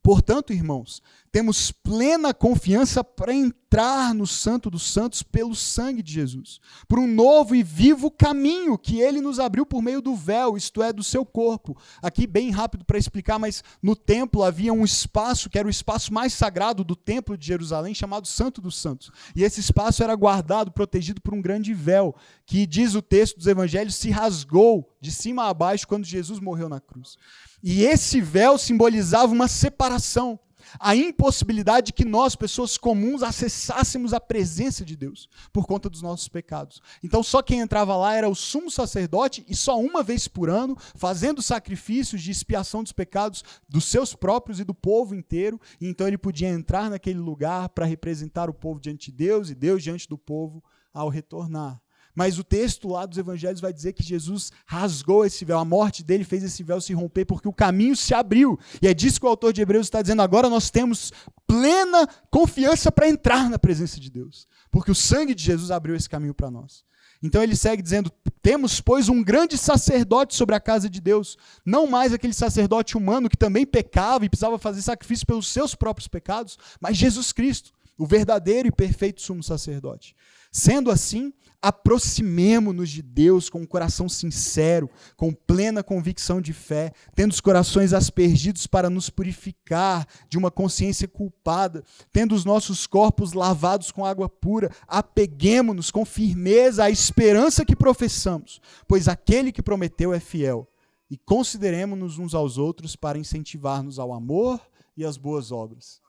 [0.03, 3.33] Portanto, irmãos, temos plena confiança para
[3.70, 8.76] entrar no Santo dos Santos pelo sangue de Jesus, por um novo e vivo caminho
[8.76, 11.76] que ele nos abriu por meio do véu, isto é, do seu corpo.
[12.02, 16.12] Aqui, bem rápido para explicar, mas no templo havia um espaço que era o espaço
[16.12, 19.12] mais sagrado do templo de Jerusalém, chamado Santo dos Santos.
[19.37, 22.12] E esse espaço era guardado, protegido por um grande véu,
[22.44, 26.68] que diz o texto dos evangelhos, se rasgou de cima a baixo quando Jesus morreu
[26.68, 27.16] na cruz.
[27.62, 30.40] E esse véu simbolizava uma separação,
[30.78, 36.02] a impossibilidade de que nós, pessoas comuns, acessássemos a presença de Deus por conta dos
[36.02, 36.80] nossos pecados.
[37.02, 40.76] Então, só quem entrava lá era o sumo sacerdote e só uma vez por ano,
[40.94, 45.61] fazendo sacrifícios de expiação dos pecados dos seus próprios e do povo inteiro.
[45.80, 49.54] E então ele podia entrar naquele lugar para representar o povo diante de Deus e
[49.54, 51.80] Deus diante do povo ao retornar.
[52.20, 56.04] Mas o texto lá dos evangelhos vai dizer que Jesus rasgou esse véu, a morte
[56.04, 58.59] dele fez esse véu se romper porque o caminho se abriu.
[58.83, 60.20] E é disso que o autor de Hebreus está dizendo.
[60.20, 61.14] Agora nós temos
[61.46, 66.11] plena confiança para entrar na presença de Deus, porque o sangue de Jesus abriu esse
[66.11, 66.85] caminho para nós.
[67.22, 71.87] Então ele segue dizendo: Temos, pois, um grande sacerdote sobre a casa de Deus, não
[71.87, 76.59] mais aquele sacerdote humano que também pecava e precisava fazer sacrifício pelos seus próprios pecados,
[76.78, 80.14] mas Jesus Cristo, o verdadeiro e perfeito sumo sacerdote.
[80.52, 87.33] Sendo assim, aproximemo-nos de Deus com um coração sincero, com plena convicção de fé, tendo
[87.33, 93.90] os corações aspergidos para nos purificar de uma consciência culpada, tendo os nossos corpos lavados
[93.90, 100.20] com água pura, apeguemo-nos com firmeza à esperança que professamos, pois aquele que prometeu é
[100.20, 100.66] fiel.
[101.11, 104.61] E consideremos-nos uns aos outros para incentivar-nos ao amor
[104.96, 106.01] e às boas obras.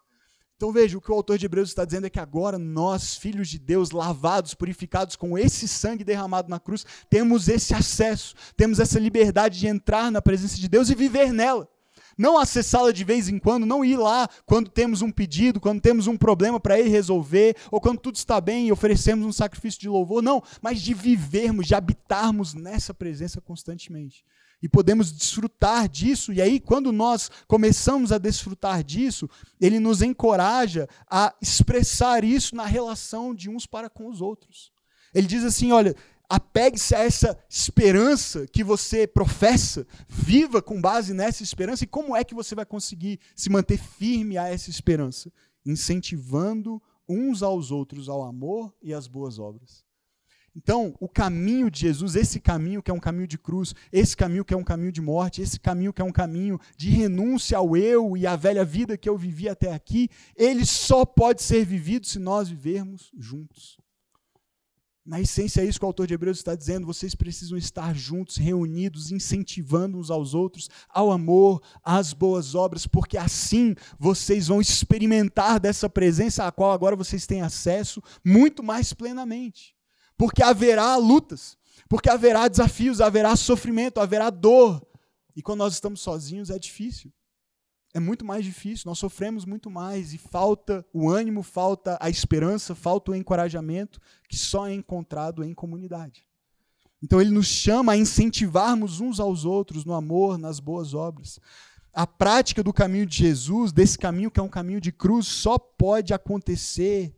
[0.62, 3.50] Então veja, o que o autor de Hebreus está dizendo é que agora nós, filhos
[3.50, 9.00] de Deus, lavados, purificados com esse sangue derramado na cruz, temos esse acesso, temos essa
[9.00, 11.68] liberdade de entrar na presença de Deus e viver nela.
[12.16, 16.06] não acessá-la de vez em quando, não ir lá quando temos um pedido, quando temos
[16.06, 19.90] um problema para ele resolver, ou quando tudo está bem e oferecemos um sacrifício de
[19.90, 24.24] louvor, não, mas de vivermos, de habitarmos nessa presença constantemente.
[24.62, 29.28] E podemos desfrutar disso, e aí, quando nós começamos a desfrutar disso,
[29.60, 34.72] ele nos encoraja a expressar isso na relação de uns para com os outros.
[35.14, 35.96] Ele diz assim: olha,
[36.30, 42.24] apegue-se a essa esperança que você professa, viva com base nessa esperança, e como é
[42.24, 45.32] que você vai conseguir se manter firme a essa esperança?
[45.66, 49.84] Incentivando uns aos outros ao amor e às boas obras.
[50.54, 54.44] Então, o caminho de Jesus, esse caminho que é um caminho de cruz, esse caminho
[54.44, 57.78] que é um caminho de morte, esse caminho que é um caminho de renúncia ao
[57.78, 62.06] eu e à velha vida que eu vivi até aqui, ele só pode ser vivido
[62.06, 63.78] se nós vivermos juntos.
[65.06, 66.86] Na essência, é isso que o autor de Hebreus está dizendo.
[66.86, 73.18] Vocês precisam estar juntos, reunidos, incentivando uns aos outros ao amor, às boas obras, porque
[73.18, 79.74] assim vocês vão experimentar dessa presença a qual agora vocês têm acesso muito mais plenamente.
[80.22, 81.58] Porque haverá lutas,
[81.90, 84.86] porque haverá desafios, haverá sofrimento, haverá dor.
[85.36, 87.12] E quando nós estamos sozinhos é difícil
[87.94, 92.74] é muito mais difícil, nós sofremos muito mais e falta o ânimo, falta a esperança,
[92.74, 96.26] falta o encorajamento que só é encontrado em comunidade.
[97.04, 101.40] Então ele nos chama a incentivarmos uns aos outros no amor, nas boas obras.
[101.94, 105.58] A prática do caminho de Jesus, desse caminho que é um caminho de cruz, só
[105.58, 107.14] pode acontecer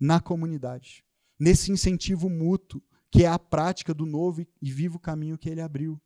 [0.00, 1.04] na comunidade,
[1.38, 6.00] nesse incentivo mútuo, que é a prática do novo e vivo caminho que ele abriu.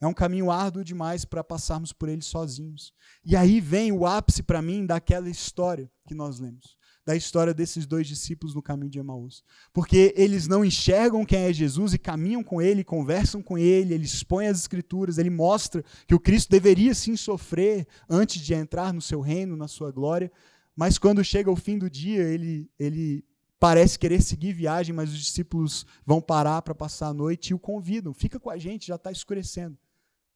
[0.00, 2.92] É um caminho árduo demais para passarmos por ele sozinhos.
[3.24, 7.86] E aí vem o ápice para mim daquela história que nós lemos, da história desses
[7.86, 9.42] dois discípulos no caminho de Emaús.
[9.72, 14.04] Porque eles não enxergam quem é Jesus e caminham com ele, conversam com ele, ele
[14.04, 19.00] expõe as escrituras, ele mostra que o Cristo deveria sim sofrer antes de entrar no
[19.00, 20.30] seu reino, na sua glória.
[20.76, 23.24] Mas quando chega o fim do dia, ele, ele
[23.58, 27.58] parece querer seguir viagem, mas os discípulos vão parar para passar a noite e o
[27.58, 28.12] convidam.
[28.12, 29.78] Fica com a gente, já está escurecendo.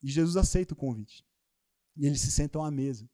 [0.02, 1.24] E Jesus aceita o convite.
[1.96, 3.09] E eles se sentam à mesa.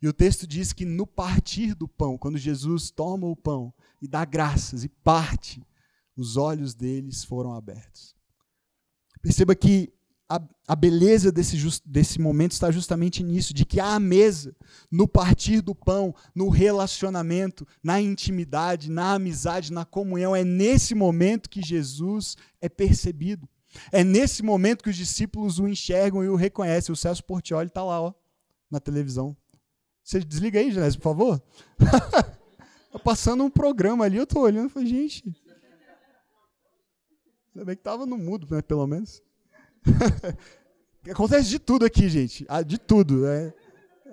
[0.00, 4.06] E o texto diz que no partir do pão, quando Jesus toma o pão e
[4.06, 5.62] dá graças e parte,
[6.16, 8.14] os olhos deles foram abertos.
[9.20, 9.92] Perceba que
[10.28, 14.54] a, a beleza desse, just, desse momento está justamente nisso, de que à mesa,
[14.90, 21.48] no partir do pão, no relacionamento, na intimidade, na amizade, na comunhão, é nesse momento
[21.48, 23.48] que Jesus é percebido.
[23.90, 26.92] É nesse momento que os discípulos o enxergam e o reconhecem.
[26.92, 28.12] O Celso Portioli está lá, ó,
[28.70, 29.36] na televisão.
[30.02, 31.42] Você desliga aí, Genésio, por favor.
[32.92, 35.24] tá passando um programa ali, eu tô olhando e falei, gente.
[37.54, 39.22] Ainda bem que tava no mudo, né, pelo menos.
[41.10, 42.44] Acontece de tudo aqui, gente.
[42.48, 43.26] Ah, de tudo.
[43.26, 43.52] É,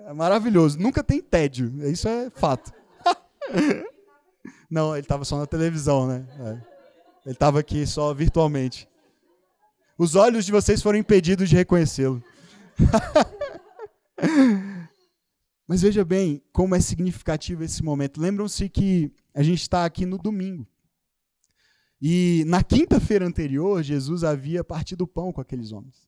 [0.06, 0.78] é maravilhoso.
[0.78, 1.72] Nunca tem tédio.
[1.88, 2.72] Isso é fato.
[4.70, 6.26] Não, ele estava só na televisão, né?
[6.40, 6.50] É.
[7.26, 8.88] Ele estava aqui só virtualmente.
[9.98, 12.22] Os olhos de vocês foram impedidos de reconhecê-lo.
[15.66, 18.20] Mas veja bem como é significativo esse momento.
[18.20, 20.66] Lembram-se que a gente está aqui no domingo.
[22.00, 26.06] E na quinta-feira anterior, Jesus havia partido o pão com aqueles homens.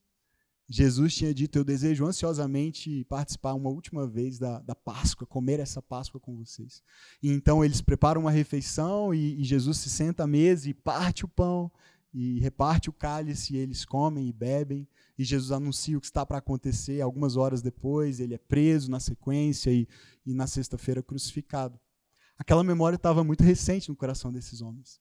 [0.69, 5.81] Jesus tinha dito: Eu desejo ansiosamente participar uma última vez da, da Páscoa, comer essa
[5.81, 6.83] Páscoa com vocês.
[7.23, 11.25] E então eles preparam uma refeição e, e Jesus se senta à mesa e parte
[11.25, 11.71] o pão
[12.13, 16.25] e reparte o cálice, e eles comem e bebem, e Jesus anuncia o que está
[16.25, 17.01] para acontecer.
[17.01, 19.87] Algumas horas depois, ele é preso na sequência e,
[20.25, 21.79] e na sexta-feira crucificado.
[22.37, 24.99] Aquela memória estava muito recente no coração desses homens.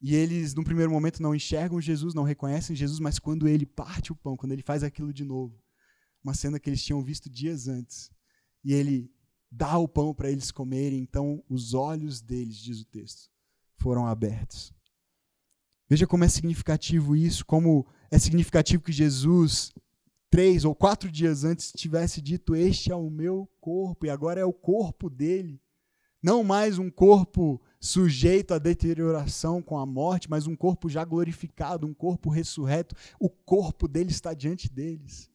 [0.00, 4.12] E eles, num primeiro momento, não enxergam Jesus, não reconhecem Jesus, mas quando ele parte
[4.12, 5.60] o pão, quando ele faz aquilo de novo,
[6.22, 8.10] uma cena que eles tinham visto dias antes,
[8.64, 9.10] e ele
[9.50, 13.28] dá o pão para eles comerem, então os olhos deles, diz o texto,
[13.76, 14.72] foram abertos.
[15.88, 19.72] Veja como é significativo isso, como é significativo que Jesus,
[20.30, 24.44] três ou quatro dias antes, tivesse dito: Este é o meu corpo, e agora é
[24.44, 25.60] o corpo dele.
[26.20, 31.86] Não mais um corpo sujeito à deterioração com a morte, mas um corpo já glorificado,
[31.86, 32.96] um corpo ressurreto.
[33.20, 35.30] O corpo dele está diante deles.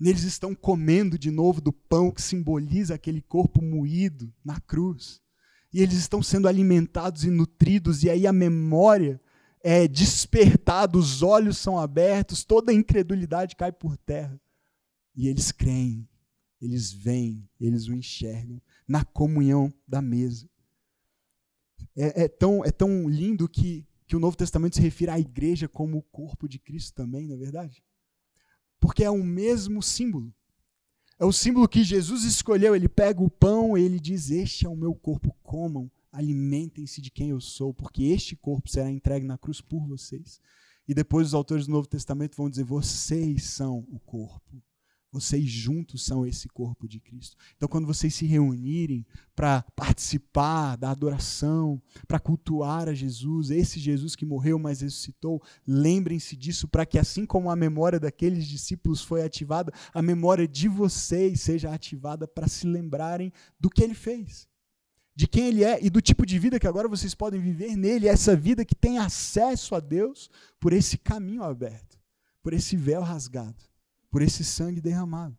[0.00, 5.22] Eles estão comendo de novo do pão que simboliza aquele corpo moído na cruz.
[5.72, 9.20] E eles estão sendo alimentados e nutridos, e aí a memória
[9.62, 14.40] é despertado, os olhos são abertos, toda a incredulidade cai por terra.
[15.14, 16.08] E eles creem,
[16.60, 20.48] eles veem, eles o enxergam na comunhão da mesa.
[21.96, 25.68] É, é, tão, é tão lindo que, que o Novo Testamento se refira à igreja
[25.68, 27.82] como o corpo de Cristo também, não é verdade?
[28.78, 30.32] Porque é o mesmo símbolo.
[31.18, 32.76] É o símbolo que Jesus escolheu.
[32.76, 37.10] Ele pega o pão e ele diz: Este é o meu corpo, comam, alimentem-se de
[37.10, 40.40] quem eu sou, porque este corpo será entregue na cruz por vocês.
[40.86, 44.62] E depois os autores do Novo Testamento vão dizer: Vocês são o corpo.
[45.16, 47.38] Vocês juntos são esse corpo de Cristo.
[47.56, 54.14] Então, quando vocês se reunirem para participar da adoração, para cultuar a Jesus, esse Jesus
[54.14, 59.22] que morreu, mas ressuscitou, lembrem-se disso para que, assim como a memória daqueles discípulos foi
[59.22, 64.46] ativada, a memória de vocês seja ativada para se lembrarem do que ele fez,
[65.14, 68.06] de quem ele é e do tipo de vida que agora vocês podem viver nele,
[68.06, 70.28] essa vida que tem acesso a Deus
[70.60, 71.98] por esse caminho aberto,
[72.42, 73.64] por esse véu rasgado
[74.16, 75.36] por esse sangue derramado.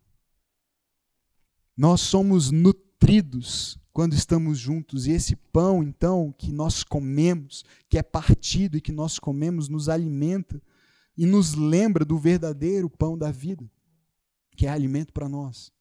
[1.75, 8.03] Nós somos nutridos quando estamos juntos, e esse pão, então, que nós comemos, que é
[8.03, 10.61] partido e que nós comemos, nos alimenta
[11.17, 13.67] e nos lembra do verdadeiro pão da vida,
[14.55, 15.71] que é alimento para nós.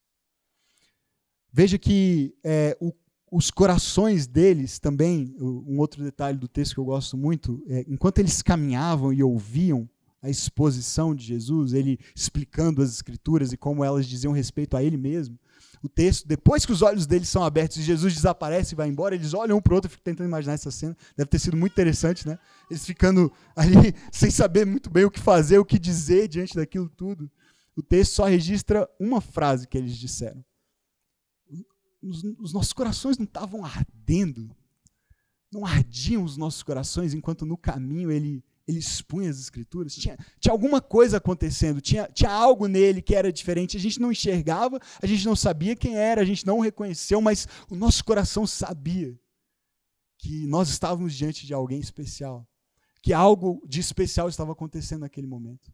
[1.53, 2.91] Veja que é, o,
[3.31, 8.17] os corações deles também, um outro detalhe do texto que eu gosto muito, é, enquanto
[8.17, 9.87] eles caminhavam e ouviam
[10.27, 14.97] a exposição de Jesus, ele explicando as escrituras e como elas diziam respeito a ele
[14.97, 15.39] mesmo.
[15.81, 19.15] O texto, depois que os olhos deles são abertos e Jesus desaparece e vai embora,
[19.15, 21.55] eles olham um para o outro, eu fico tentando imaginar essa cena, deve ter sido
[21.55, 22.37] muito interessante, né?
[22.69, 26.89] Eles ficando ali sem saber muito bem o que fazer, o que dizer diante daquilo
[26.89, 27.31] tudo.
[27.73, 30.43] O texto só registra uma frase que eles disseram.
[32.01, 34.53] Os, os nossos corações não estavam ardendo,
[35.49, 40.51] não ardiam os nossos corações enquanto no caminho ele ele expunha as escrituras, tinha, tinha
[40.51, 43.77] alguma coisa acontecendo, tinha, tinha algo nele que era diferente.
[43.77, 47.47] A gente não enxergava, a gente não sabia quem era, a gente não reconheceu, mas
[47.69, 49.17] o nosso coração sabia
[50.17, 52.45] que nós estávamos diante de alguém especial,
[53.01, 55.71] que algo de especial estava acontecendo naquele momento,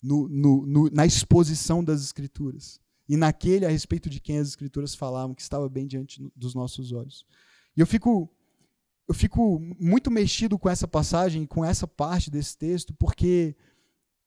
[0.00, 2.80] no, no, no, na exposição das escrituras.
[3.08, 6.92] E naquele a respeito de quem as escrituras falavam, que estava bem diante dos nossos
[6.92, 7.24] olhos.
[7.74, 8.30] E eu fico
[9.08, 13.56] eu fico muito mexido com essa passagem, com essa parte desse texto, porque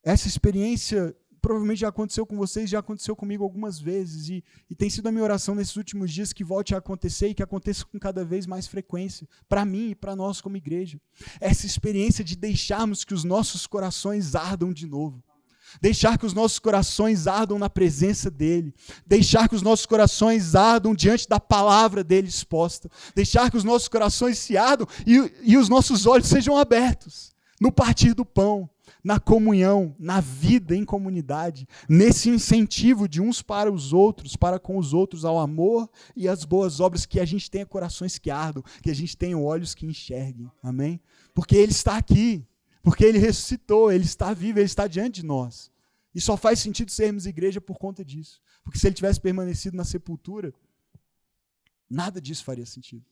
[0.03, 4.89] essa experiência provavelmente já aconteceu com vocês, já aconteceu comigo algumas vezes, e, e tem
[4.89, 7.99] sido a minha oração nesses últimos dias que volte a acontecer e que aconteça com
[7.99, 10.99] cada vez mais frequência, para mim e para nós como igreja.
[11.39, 15.23] Essa experiência de deixarmos que os nossos corações ardam de novo
[15.79, 18.73] deixar que os nossos corações ardam na presença dEle,
[19.05, 23.87] deixar que os nossos corações ardam diante da palavra dEle exposta, deixar que os nossos
[23.87, 27.31] corações se ardam e, e os nossos olhos sejam abertos
[27.61, 28.67] no partir do pão,
[29.03, 34.77] na comunhão, na vida em comunidade, nesse incentivo de uns para os outros, para com
[34.77, 38.63] os outros, ao amor e às boas obras, que a gente tenha corações que ardam,
[38.81, 40.99] que a gente tenha olhos que enxerguem, amém?
[41.35, 42.43] Porque Ele está aqui,
[42.83, 45.71] porque ele ressuscitou, ele está vivo, ele está diante de nós.
[46.13, 48.41] E só faz sentido sermos igreja por conta disso.
[48.63, 50.53] Porque se ele tivesse permanecido na sepultura,
[51.89, 53.05] nada disso faria sentido.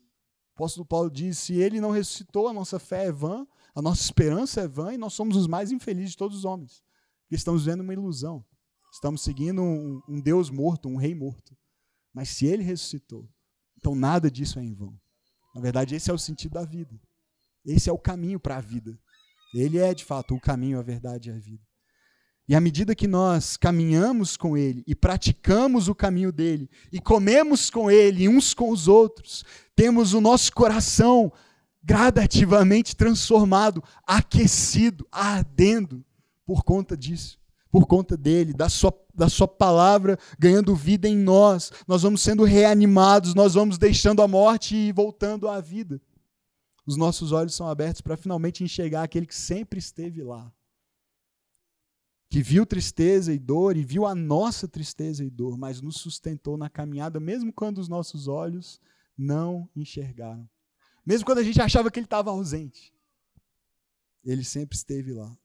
[0.52, 4.02] O apóstolo Paulo diz: se ele não ressuscitou, a nossa fé é vã, a nossa
[4.02, 6.84] esperança é vã e nós somos os mais infelizes de todos os homens.
[7.22, 8.44] Porque estamos vendo uma ilusão.
[8.92, 11.56] Estamos seguindo um, um Deus morto, um rei morto.
[12.14, 13.30] Mas se ele ressuscitou,
[13.78, 15.00] então nada disso é em vão.
[15.54, 17.00] Na verdade, esse é o sentido da vida.
[17.64, 19.00] Esse é o caminho para a vida.
[19.54, 21.64] Ele é, de fato, o caminho, a verdade e a vida.
[22.48, 27.70] E à medida que nós caminhamos com Ele e praticamos o caminho dele e comemos
[27.70, 29.44] com Ele uns com os outros,
[29.76, 31.32] temos o nosso coração
[31.84, 36.04] gradativamente transformado, aquecido, ardendo
[36.44, 37.38] por conta disso,
[37.72, 41.72] por conta dele, da sua, da sua palavra ganhando vida em nós.
[41.88, 46.02] Nós vamos sendo reanimados, nós vamos deixando a morte e voltando à vida
[46.90, 50.52] os nossos olhos são abertos para finalmente enxergar aquele que sempre esteve lá.
[52.32, 56.58] Que viu tristeza e dor e viu a nossa tristeza e dor, mas nos sustentou
[56.58, 58.82] na caminhada, mesmo quando os nossos olhos
[59.16, 60.50] não enxergaram.
[61.06, 62.92] Mesmo quando a gente achava que ele estava ausente.
[64.26, 65.38] Ele sempre esteve lá.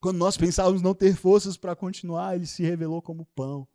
[0.00, 3.66] Quando nós pensávamos não ter forças para continuar, ele se revelou como pão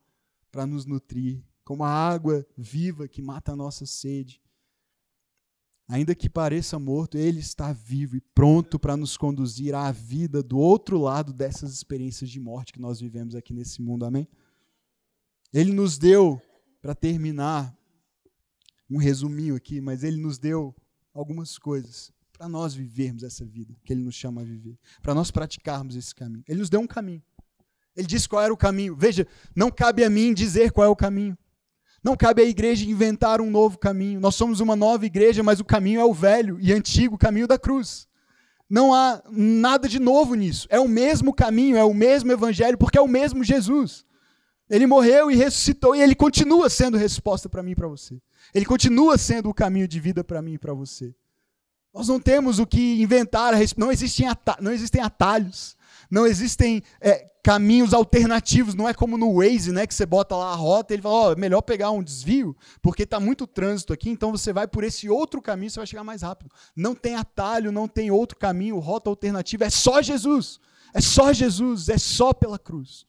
[0.49, 4.41] para nos nutrir, como a água viva que mata a nossa sede.
[5.87, 10.57] Ainda que pareça morto, ele está vivo e pronto para nos conduzir à vida do
[10.57, 14.03] outro lado dessas experiências de morte que nós vivemos aqui nesse mundo.
[14.03, 14.27] Amém?
[15.53, 16.41] Ele nos deu,
[16.81, 17.75] para terminar,
[18.89, 20.75] um resuminho aqui, mas ele nos deu
[21.13, 25.31] algumas coisas para nós vivermos essa vida que ele nos chama a viver, para nós
[25.31, 26.43] praticarmos esse caminho.
[26.47, 27.23] Ele nos deu um caminho.
[27.95, 28.95] Ele disse qual era o caminho.
[28.95, 29.25] Veja,
[29.55, 31.37] não cabe a mim dizer qual é o caminho.
[32.05, 34.19] Não cabe à igreja inventar um novo caminho.
[34.19, 37.57] Nós somos uma nova igreja, mas o caminho é o velho e antigo caminho da
[37.57, 38.07] cruz.
[38.69, 40.67] Não há nada de novo nisso.
[40.69, 44.05] É o mesmo caminho, é o mesmo evangelho, porque é o mesmo Jesus.
[44.69, 48.21] Ele morreu e ressuscitou e ele continua sendo resposta para mim e para você.
[48.53, 51.11] Ele continua sendo o caminho de vida para mim e para você.
[51.91, 54.27] Nós não temos o que inventar, não existem,
[54.61, 55.75] não existem atalhos,
[56.11, 60.51] não existem é, caminhos alternativos, não é como no Waze, né, que você bota lá
[60.51, 63.45] a rota e ele fala, ó, oh, é melhor pegar um desvio, porque está muito
[63.45, 66.49] trânsito aqui, então você vai por esse outro caminho, você vai chegar mais rápido.
[66.75, 70.59] Não tem atalho, não tem outro caminho, rota alternativa, é só Jesus.
[70.91, 73.05] É só Jesus, é só pela cruz.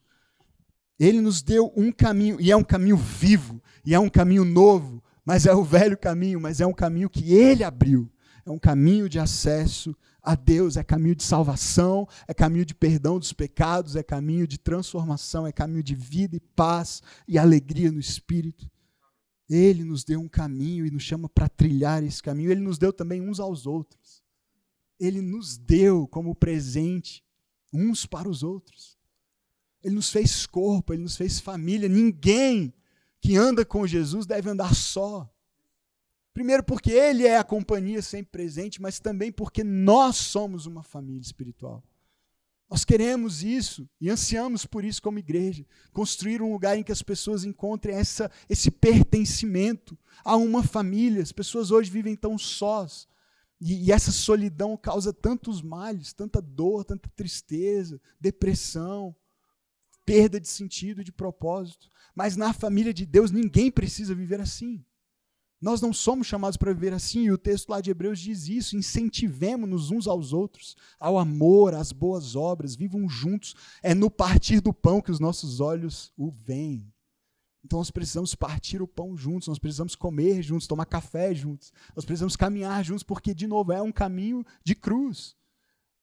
[1.00, 5.02] Ele nos deu um caminho, e é um caminho vivo, e é um caminho novo,
[5.24, 8.06] mas é o velho caminho, mas é um caminho que ele abriu.
[8.46, 13.18] É um caminho de acesso a Deus, é caminho de salvação, é caminho de perdão
[13.18, 17.98] dos pecados, é caminho de transformação, é caminho de vida e paz e alegria no
[17.98, 18.70] espírito.
[19.50, 22.50] Ele nos deu um caminho e nos chama para trilhar esse caminho.
[22.50, 24.22] Ele nos deu também uns aos outros.
[24.98, 27.24] Ele nos deu como presente
[27.72, 28.96] uns para os outros.
[29.82, 31.88] Ele nos fez corpo, ele nos fez família.
[31.88, 32.72] Ninguém
[33.20, 35.32] que anda com Jesus deve andar só.
[36.36, 41.22] Primeiro, porque Ele é a companhia sempre presente, mas também porque nós somos uma família
[41.22, 41.82] espiritual.
[42.68, 45.64] Nós queremos isso e ansiamos por isso como igreja.
[45.94, 51.22] Construir um lugar em que as pessoas encontrem essa, esse pertencimento a uma família.
[51.22, 53.08] As pessoas hoje vivem tão sós.
[53.58, 59.16] E, e essa solidão causa tantos males, tanta dor, tanta tristeza, depressão,
[60.04, 61.90] perda de sentido, de propósito.
[62.14, 64.84] Mas na família de Deus ninguém precisa viver assim.
[65.60, 68.76] Nós não somos chamados para viver assim, e o texto lá de Hebreus diz isso:
[68.76, 73.54] incentivemos-nos uns aos outros, ao amor, às boas obras, vivam juntos.
[73.82, 76.92] É no partir do pão que os nossos olhos o veem.
[77.64, 82.04] Então nós precisamos partir o pão juntos, nós precisamos comer juntos, tomar café juntos, nós
[82.04, 85.34] precisamos caminhar juntos, porque, de novo, é um caminho de cruz.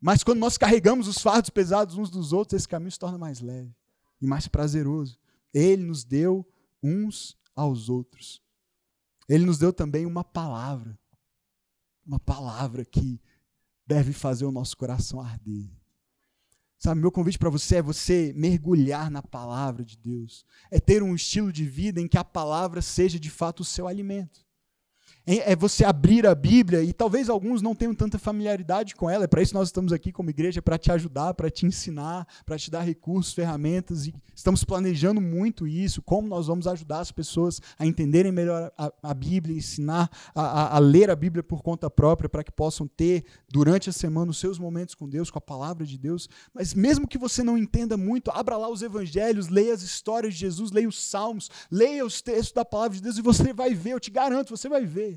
[0.01, 3.39] Mas quando nós carregamos os fardos pesados uns dos outros, esse caminho se torna mais
[3.39, 3.73] leve
[4.21, 5.17] e mais prazeroso.
[5.53, 6.45] Ele nos deu
[6.83, 8.42] uns aos outros.
[9.27, 10.97] Ele nos deu também uma palavra.
[12.05, 13.21] Uma palavra que
[13.85, 15.69] deve fazer o nosso coração arder.
[16.77, 20.45] Sabe, meu convite para você é você mergulhar na palavra de Deus.
[20.69, 23.87] É ter um estilo de vida em que a palavra seja de fato o seu
[23.87, 24.43] alimento
[25.25, 29.23] é você abrir a Bíblia e talvez alguns não tenham tanta familiaridade com ela.
[29.23, 32.27] É para isso que nós estamos aqui como igreja, para te ajudar, para te ensinar,
[32.45, 37.11] para te dar recursos, ferramentas e estamos planejando muito isso, como nós vamos ajudar as
[37.11, 41.61] pessoas a entenderem melhor a, a Bíblia, ensinar a, a, a, ler a Bíblia por
[41.61, 45.37] conta própria, para que possam ter durante a semana os seus momentos com Deus, com
[45.37, 46.27] a palavra de Deus.
[46.53, 50.41] Mas mesmo que você não entenda muito, abra lá os evangelhos, leia as histórias de
[50.41, 53.91] Jesus, leia os salmos, leia os textos da palavra de Deus e você vai ver,
[53.91, 55.12] eu te garanto, você vai ver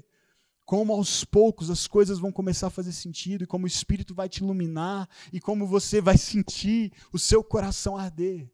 [0.67, 4.29] como aos poucos as coisas vão começar a fazer sentido e como o Espírito vai
[4.29, 8.51] te iluminar e como você vai sentir o seu coração arder.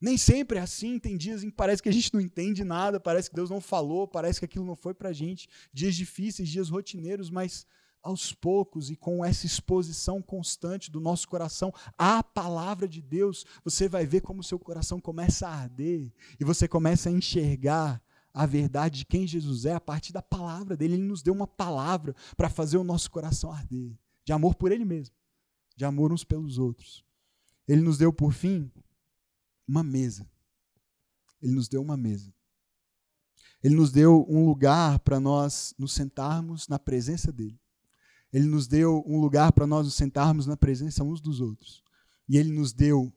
[0.00, 2.98] Nem sempre é assim, tem dias em que parece que a gente não entende nada,
[2.98, 5.48] parece que Deus não falou, parece que aquilo não foi para a gente.
[5.72, 7.66] Dias difíceis, dias rotineiros, mas
[8.02, 13.88] aos poucos e com essa exposição constante do nosso coração à palavra de Deus, você
[13.88, 18.02] vai ver como o seu coração começa a arder e você começa a enxergar
[18.32, 20.94] a verdade de quem Jesus é a partir da palavra dele.
[20.94, 24.84] Ele nos deu uma palavra para fazer o nosso coração arder, de amor por ele
[24.84, 25.14] mesmo,
[25.76, 27.04] de amor uns pelos outros.
[27.66, 28.70] Ele nos deu, por fim,
[29.66, 30.28] uma mesa.
[31.40, 32.32] Ele nos deu uma mesa.
[33.62, 37.60] Ele nos deu um lugar para nós nos sentarmos na presença dele.
[38.32, 41.82] Ele nos deu um lugar para nós nos sentarmos na presença uns dos outros.
[42.28, 43.12] E ele nos deu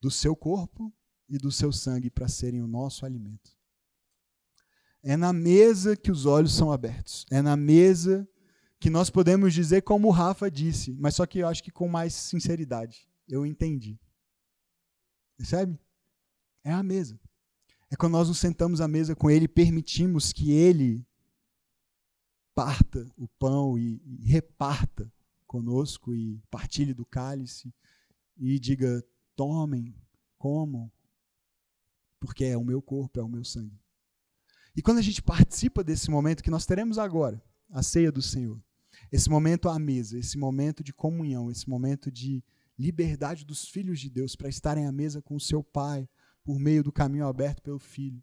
[0.00, 0.92] do seu corpo
[1.28, 3.56] e do seu sangue para serem o nosso alimento.
[5.02, 7.26] É na mesa que os olhos são abertos.
[7.30, 8.28] É na mesa
[8.78, 11.88] que nós podemos dizer como o Rafa disse, mas só que eu acho que com
[11.88, 13.08] mais sinceridade.
[13.28, 13.98] Eu entendi.
[15.36, 15.78] Percebe?
[16.64, 17.18] É a mesa.
[17.90, 21.04] É quando nós nos sentamos à mesa com Ele permitimos que Ele
[22.54, 25.12] parta o pão e, e reparta
[25.46, 27.74] conosco e partilhe do cálice
[28.36, 29.04] e diga:
[29.36, 29.94] tomem,
[30.38, 30.90] comam,
[32.18, 33.81] porque é o meu corpo, é o meu sangue.
[34.74, 38.62] E quando a gente participa desse momento que nós teremos agora, a ceia do Senhor,
[39.10, 42.42] esse momento à mesa, esse momento de comunhão, esse momento de
[42.78, 46.08] liberdade dos filhos de Deus para estarem à mesa com o seu Pai,
[46.42, 48.20] por meio do caminho aberto pelo Filho.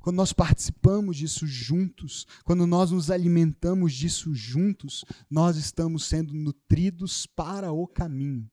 [0.00, 7.24] Quando nós participamos disso juntos, quando nós nos alimentamos disso juntos, nós estamos sendo nutridos
[7.24, 8.50] para o caminho.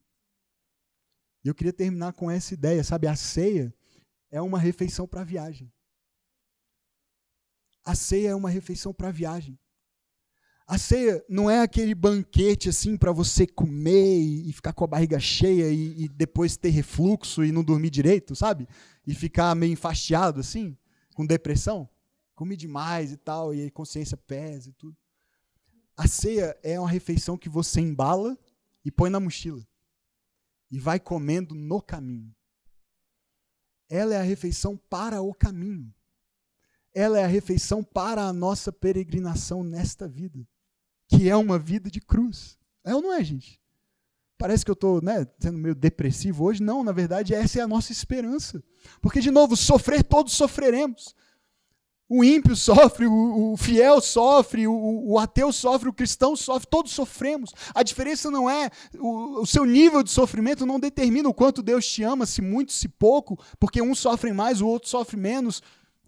[1.43, 3.07] E eu queria terminar com essa ideia, sabe?
[3.07, 3.73] A ceia
[4.29, 5.71] é uma refeição para a viagem.
[7.89, 9.57] A ceia é uma refeição para viagem.
[10.67, 15.19] A ceia não é aquele banquete assim para você comer e, ficar com a barriga
[15.19, 18.67] cheia e, e, depois ter refluxo e não dormir direito, sabe?
[19.07, 20.77] E ficar meio enfastiado assim,
[21.15, 21.89] com depressão.
[22.35, 24.95] Comi demais e tal, e a consciência pesa e tudo.
[25.97, 28.37] A ceia é uma refeição que você embala
[28.85, 29.67] e põe na mochila
[30.69, 32.31] e vai comendo no caminho.
[33.89, 35.91] Ela é a refeição para o caminho.
[36.93, 40.45] Ela é a refeição para a nossa peregrinação nesta vida
[41.09, 42.57] que é uma vida de cruz.
[42.85, 43.59] É ou não é, gente?
[44.37, 46.63] Parece que eu estou né, sendo meio depressivo hoje.
[46.63, 48.63] Não, na verdade, essa é a nossa esperança.
[49.01, 51.13] Porque, de novo, sofrer, todos sofreremos.
[52.07, 56.91] O ímpio sofre, o, o fiel sofre, o, o, ateu sofre, o cristão sofre, todos
[56.91, 57.53] sofremos.
[57.73, 61.85] A diferença não é o, o, seu nível de sofrimento não determina o quanto Deus
[61.85, 65.61] te ama, se muito, se pouco, porque um sofre mais, o outro sofre menos.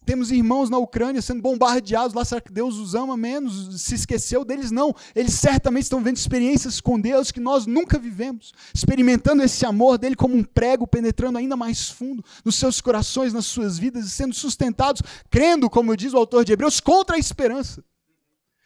[0.04, 2.26] Temos irmãos na Ucrânia sendo bombardeados lá.
[2.26, 3.82] Será que Deus os ama menos?
[3.84, 4.72] Se esqueceu deles?
[4.72, 4.96] Não.
[5.16, 8.52] Eles certamente estão vendo experiências com Deus que nós nunca vivemos.
[8.74, 13.46] Experimentando esse amor dele como um prego penetrando ainda mais fundo nos seus corações, nas
[13.46, 17.84] suas vidas e sendo sustentados, crendo, como diz o autor de Hebreus, contra a esperança.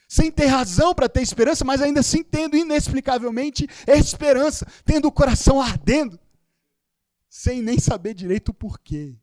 [0.07, 5.59] Sem ter razão para ter esperança, mas ainda assim tendo inexplicavelmente esperança, tendo o coração
[5.59, 6.17] ardendo,
[7.29, 9.17] sem nem saber direito o porquê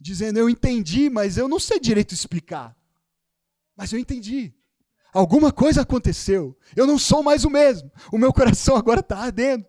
[0.00, 2.76] dizendo: Eu entendi, mas eu não sei direito explicar.
[3.76, 4.54] Mas eu entendi.
[5.12, 6.56] Alguma coisa aconteceu.
[6.74, 7.90] Eu não sou mais o mesmo.
[8.12, 9.64] O meu coração agora está ardendo.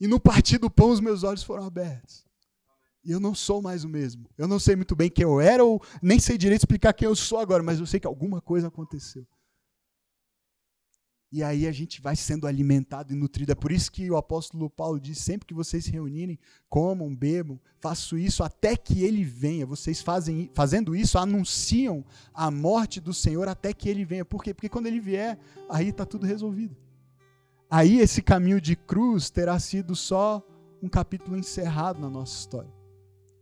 [0.00, 2.26] E no partir do pão, os meus olhos foram abertos.
[3.04, 4.28] E eu não sou mais o mesmo.
[4.36, 7.14] Eu não sei muito bem quem eu era, ou nem sei direito explicar quem eu
[7.14, 9.26] sou agora, mas eu sei que alguma coisa aconteceu.
[11.36, 13.52] E aí a gente vai sendo alimentado e nutrido.
[13.52, 17.60] É por isso que o apóstolo Paulo diz: sempre que vocês se reunirem, comam, bebam,
[17.78, 19.66] façam isso até que ele venha.
[19.66, 24.24] Vocês fazem, fazendo isso, anunciam a morte do Senhor até que ele venha.
[24.24, 24.54] Por quê?
[24.54, 26.74] Porque quando ele vier, aí está tudo resolvido.
[27.68, 30.42] Aí esse caminho de cruz terá sido só
[30.82, 32.72] um capítulo encerrado na nossa história.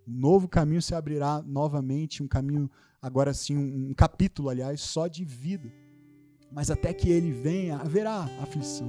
[0.04, 2.68] Um novo caminho se abrirá novamente, um caminho,
[3.00, 5.83] agora sim, um, um capítulo, aliás, só de vida
[6.54, 8.88] mas até que ele venha, haverá aflição,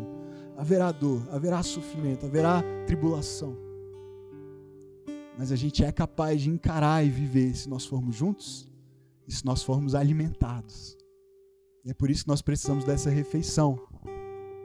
[0.55, 3.57] haverá dor, haverá sofrimento, haverá tribulação.
[5.35, 8.69] Mas a gente é capaz de encarar e viver se nós formos juntos
[9.27, 10.95] e se nós formos alimentados.
[11.83, 13.79] É por isso que nós precisamos dessa refeição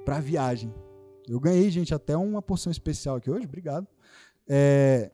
[0.05, 0.73] para a viagem.
[1.27, 3.89] Eu ganhei, gente, até uma porção especial aqui hoje, obrigado.
[4.47, 5.11] É,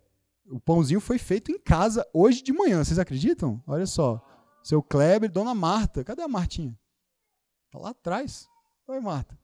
[0.51, 3.63] o pãozinho foi feito em casa hoje de manhã, vocês acreditam?
[3.65, 4.21] Olha só.
[4.63, 6.03] Seu Kleber, Dona Marta.
[6.03, 6.77] Cadê a Martinha?
[7.77, 8.49] Tá lá atrás.
[8.89, 9.39] Oi, Marta.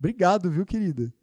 [0.00, 1.14] Obrigado, viu, querida?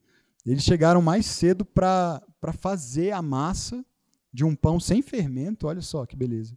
[0.45, 2.21] Eles chegaram mais cedo para
[2.53, 3.83] fazer a massa
[4.31, 5.67] de um pão sem fermento.
[5.67, 6.55] Olha só que beleza.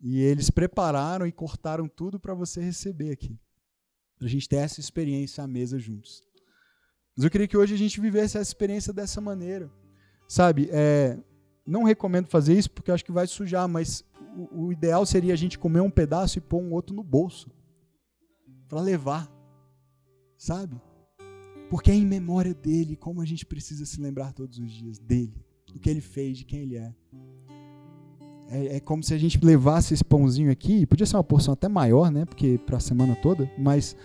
[0.00, 3.38] E eles prepararam e cortaram tudo para você receber aqui.
[4.18, 6.24] Para a gente ter essa experiência à mesa juntos.
[7.16, 9.70] Mas eu queria que hoje a gente vivesse essa experiência dessa maneira.
[10.26, 11.16] Sabe, é,
[11.64, 14.04] não recomendo fazer isso porque acho que vai sujar, mas
[14.36, 17.48] o, o ideal seria a gente comer um pedaço e pôr um outro no bolso
[18.70, 19.28] para levar,
[20.38, 20.80] sabe?
[21.68, 25.34] Porque é em memória dele, como a gente precisa se lembrar todos os dias dele,
[25.66, 26.94] do que ele fez, de quem ele é.
[28.48, 31.68] É, é como se a gente levasse esse pãozinho aqui, podia ser uma porção até
[31.68, 32.24] maior, né?
[32.24, 33.96] Porque para a semana toda, mas,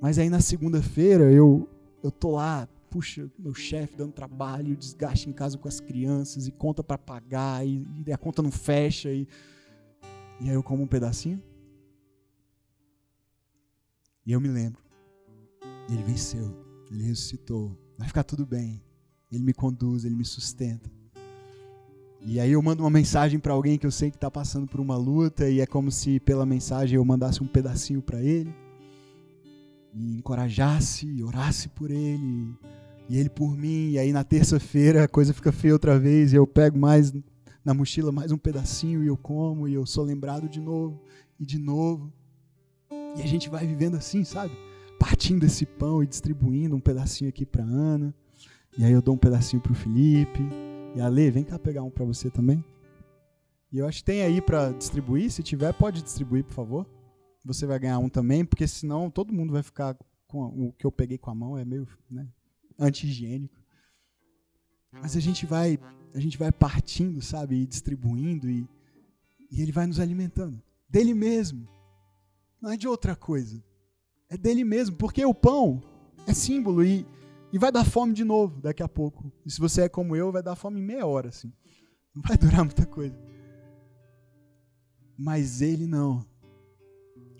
[0.00, 1.68] mas aí na segunda-feira eu,
[2.02, 6.52] eu tô lá, puxa, meu chefe dando trabalho, desgaste em casa com as crianças e
[6.52, 9.26] conta para pagar e, e, a conta não fecha e,
[10.40, 11.42] e aí eu como um pedacinho
[14.28, 14.82] e eu me lembro.
[15.90, 16.54] Ele venceu,
[16.90, 17.74] ele ressuscitou.
[17.96, 18.84] Vai ficar tudo bem.
[19.32, 20.90] Ele me conduz, ele me sustenta.
[22.20, 24.80] E aí eu mando uma mensagem para alguém que eu sei que está passando por
[24.80, 28.54] uma luta e é como se pela mensagem eu mandasse um pedacinho para ele
[29.94, 32.54] e encorajasse, orasse por ele
[33.08, 33.92] e ele por mim.
[33.92, 37.14] E aí na terça-feira a coisa fica feia outra vez e eu pego mais
[37.64, 41.00] na mochila mais um pedacinho e eu como e eu sou lembrado de novo
[41.40, 42.12] e de novo.
[42.90, 44.52] E a gente vai vivendo assim, sabe?
[44.98, 48.14] Partindo esse pão e distribuindo um pedacinho aqui para Ana.
[48.76, 50.40] E aí eu dou um pedacinho para o Felipe.
[50.94, 52.64] E a Lê, vem cá pegar um para você também.
[53.70, 55.30] E eu acho que tem aí para distribuir.
[55.30, 56.86] Se tiver, pode distribuir, por favor.
[57.44, 60.92] Você vai ganhar um também, porque senão todo mundo vai ficar com o que eu
[60.92, 62.28] peguei com a mão é meio, né,
[62.78, 63.58] anti-higiênico.
[64.92, 65.78] Mas a gente vai,
[66.14, 68.68] a gente vai partindo, sabe, e distribuindo e,
[69.50, 71.66] e ele vai nos alimentando dele mesmo.
[72.60, 73.62] Não é de outra coisa.
[74.28, 75.82] É dele mesmo, porque o pão
[76.26, 77.06] é símbolo e,
[77.52, 79.32] e vai dar fome de novo daqui a pouco.
[79.46, 81.52] E se você é como eu, vai dar fome em meia hora, assim.
[82.14, 83.16] Não vai durar muita coisa.
[85.16, 86.24] Mas ele não.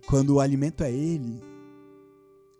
[0.06, 1.42] Quando o alimento é ele,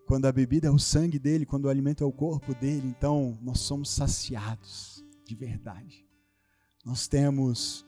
[0.07, 3.39] quando a bebida é o sangue dele, quando o alimento é o corpo dele, então
[3.41, 6.07] nós somos saciados de verdade.
[6.85, 7.87] Nós temos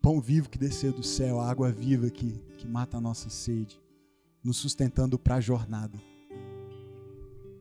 [0.00, 3.80] pão vivo que desceu do céu, a água viva que, que mata a nossa sede,
[4.42, 5.98] nos sustentando para a jornada.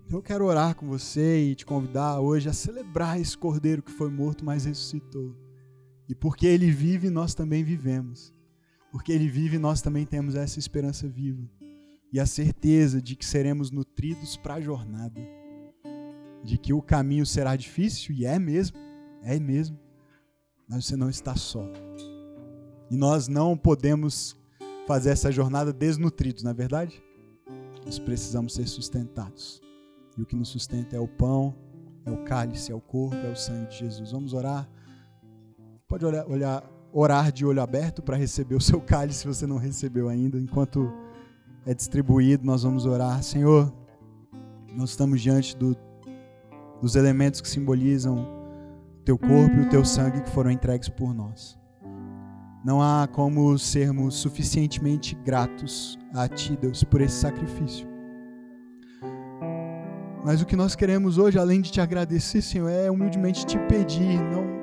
[0.10, 4.10] Eu quero orar com você e te convidar hoje a celebrar esse cordeiro que foi
[4.10, 5.36] morto, mas ressuscitou.
[6.08, 8.34] E porque ele vive, nós também vivemos.
[8.92, 11.48] Porque ele vive, nós também temos essa esperança viva
[12.12, 15.22] e a certeza de que seremos nutridos para a jornada,
[16.44, 18.78] de que o caminho será difícil, e é mesmo,
[19.22, 19.80] é mesmo,
[20.68, 21.64] mas você não está só.
[22.90, 24.39] E nós não podemos
[24.90, 27.00] fazer essa jornada desnutridos, não é verdade?
[27.86, 29.62] Nós precisamos ser sustentados.
[30.18, 31.56] E o que nos sustenta é o pão,
[32.08, 34.12] é o cálice, é o corpo, é o sangue de Jesus.
[34.12, 34.68] Vamos orar.
[35.88, 39.58] Pode olhar, olhar orar de olho aberto para receber o seu cálice se você não
[39.58, 40.92] recebeu ainda, enquanto
[41.68, 43.22] é distribuído, nós vamos orar.
[43.22, 43.72] Senhor,
[44.76, 45.78] nós estamos diante do,
[46.82, 48.24] dos elementos que simbolizam
[48.98, 51.59] o teu corpo e o teu sangue que foram entregues por nós.
[52.64, 57.88] Não há como sermos suficientemente gratos a Ti, Deus, por esse sacrifício.
[60.26, 64.22] Mas o que nós queremos hoje, além de te agradecer, Senhor, é humildemente te pedir,
[64.22, 64.60] não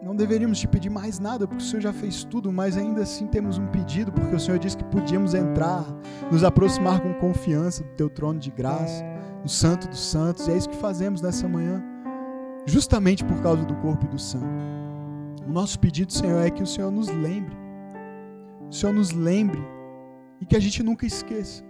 [0.00, 3.26] não deveríamos te pedir mais nada, porque o Senhor já fez tudo, mas ainda assim
[3.26, 5.84] temos um pedido, porque o Senhor disse que podíamos entrar,
[6.30, 9.04] nos aproximar com confiança do teu trono de graça,
[9.42, 11.84] no Santo dos Santos, e é isso que fazemos nessa manhã,
[12.64, 14.77] justamente por causa do corpo e do sangue.
[15.48, 17.56] O nosso pedido, Senhor, é que o Senhor nos lembre,
[18.68, 19.62] o Senhor nos lembre
[20.42, 21.64] e que a gente nunca esqueça.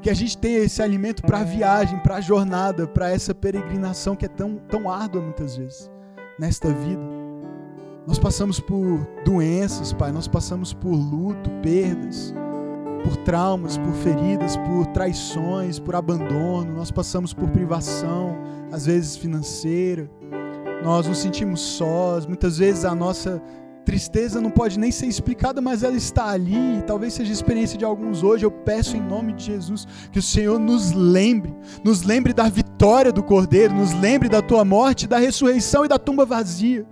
[0.00, 4.16] Que a gente tenha esse alimento para a viagem, para a jornada, para essa peregrinação
[4.16, 5.90] que é tão, tão árdua muitas vezes
[6.38, 7.02] nesta vida.
[8.06, 12.32] Nós passamos por doenças, Pai, nós passamos por luto, perdas,
[13.04, 18.38] por traumas, por feridas, por traições, por abandono, nós passamos por privação,
[18.72, 20.08] às vezes financeira.
[20.82, 23.42] Nós nos sentimos sós, muitas vezes a nossa
[23.86, 27.84] tristeza não pode nem ser explicada, mas ela está ali, talvez seja a experiência de
[27.84, 28.44] alguns hoje.
[28.44, 31.54] Eu peço em nome de Jesus que o Senhor nos lembre,
[31.84, 35.98] nos lembre da vitória do Cordeiro, nos lembre da tua morte, da ressurreição e da
[35.98, 36.84] tumba vazia.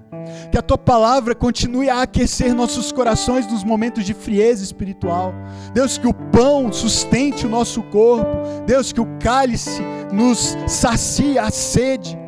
[0.51, 5.35] Que a tua palavra continue a aquecer nossos corações nos momentos de frieza espiritual.
[5.75, 8.31] Deus, que o pão sustente o nosso corpo.
[8.67, 9.83] Deus, que o cálice
[10.13, 12.24] nos sacie a sede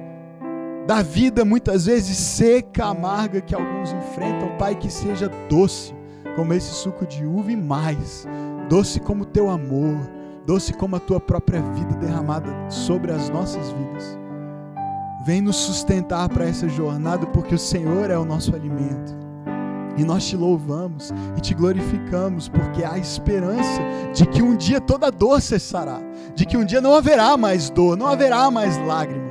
[0.86, 4.56] da vida, muitas vezes seca, amarga, que alguns enfrentam.
[4.56, 5.92] Pai, que seja doce,
[6.36, 8.26] como esse suco de uva e mais.
[8.68, 9.98] Doce como o teu amor,
[10.46, 14.18] doce como a tua própria vida derramada sobre as nossas vidas.
[15.24, 19.26] Vem nos sustentar para essa jornada, porque o Senhor é o nosso alimento.
[19.96, 23.80] E nós te louvamos e te glorificamos, porque há esperança
[24.14, 25.98] de que um dia toda dor cessará,
[26.34, 29.25] de que um dia não haverá mais dor, não haverá mais lágrima,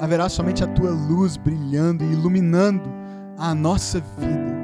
[0.00, 2.90] haverá somente a tua luz brilhando e iluminando
[3.38, 4.56] a nossa vida.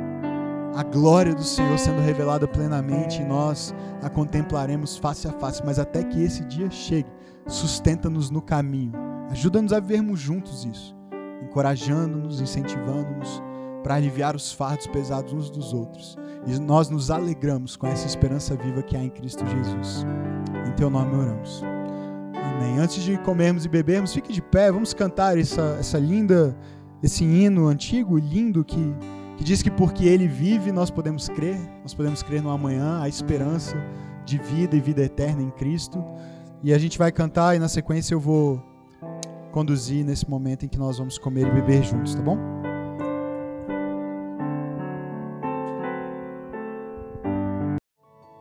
[0.75, 5.79] A glória do Senhor sendo revelada plenamente e nós a contemplaremos face a face, mas
[5.79, 7.09] até que esse dia chegue,
[7.47, 10.95] sustenta-nos no caminho Ajuda-nos a vermos juntos isso,
[11.43, 13.43] encorajando-nos, incentivando-nos
[13.83, 16.19] para aliviar os fardos pesados uns dos outros.
[16.47, 20.05] E nós nos alegramos com essa esperança viva que há em Cristo Jesus.
[20.69, 21.63] Em teu nome oramos.
[22.63, 22.79] Amém.
[22.79, 26.57] Antes de comermos e bebermos, fique de pé, vamos cantar essa, essa linda,
[27.03, 28.95] esse hino antigo, lindo, que,
[29.37, 33.09] que diz que porque Ele vive, nós podemos crer, nós podemos crer no amanhã, a
[33.09, 33.77] esperança
[34.25, 36.05] de vida e vida eterna em Cristo.
[36.63, 38.63] E a gente vai cantar e na sequência eu vou
[39.51, 42.62] conduzir nesse momento em que nós vamos comer e beber juntos, tá bom?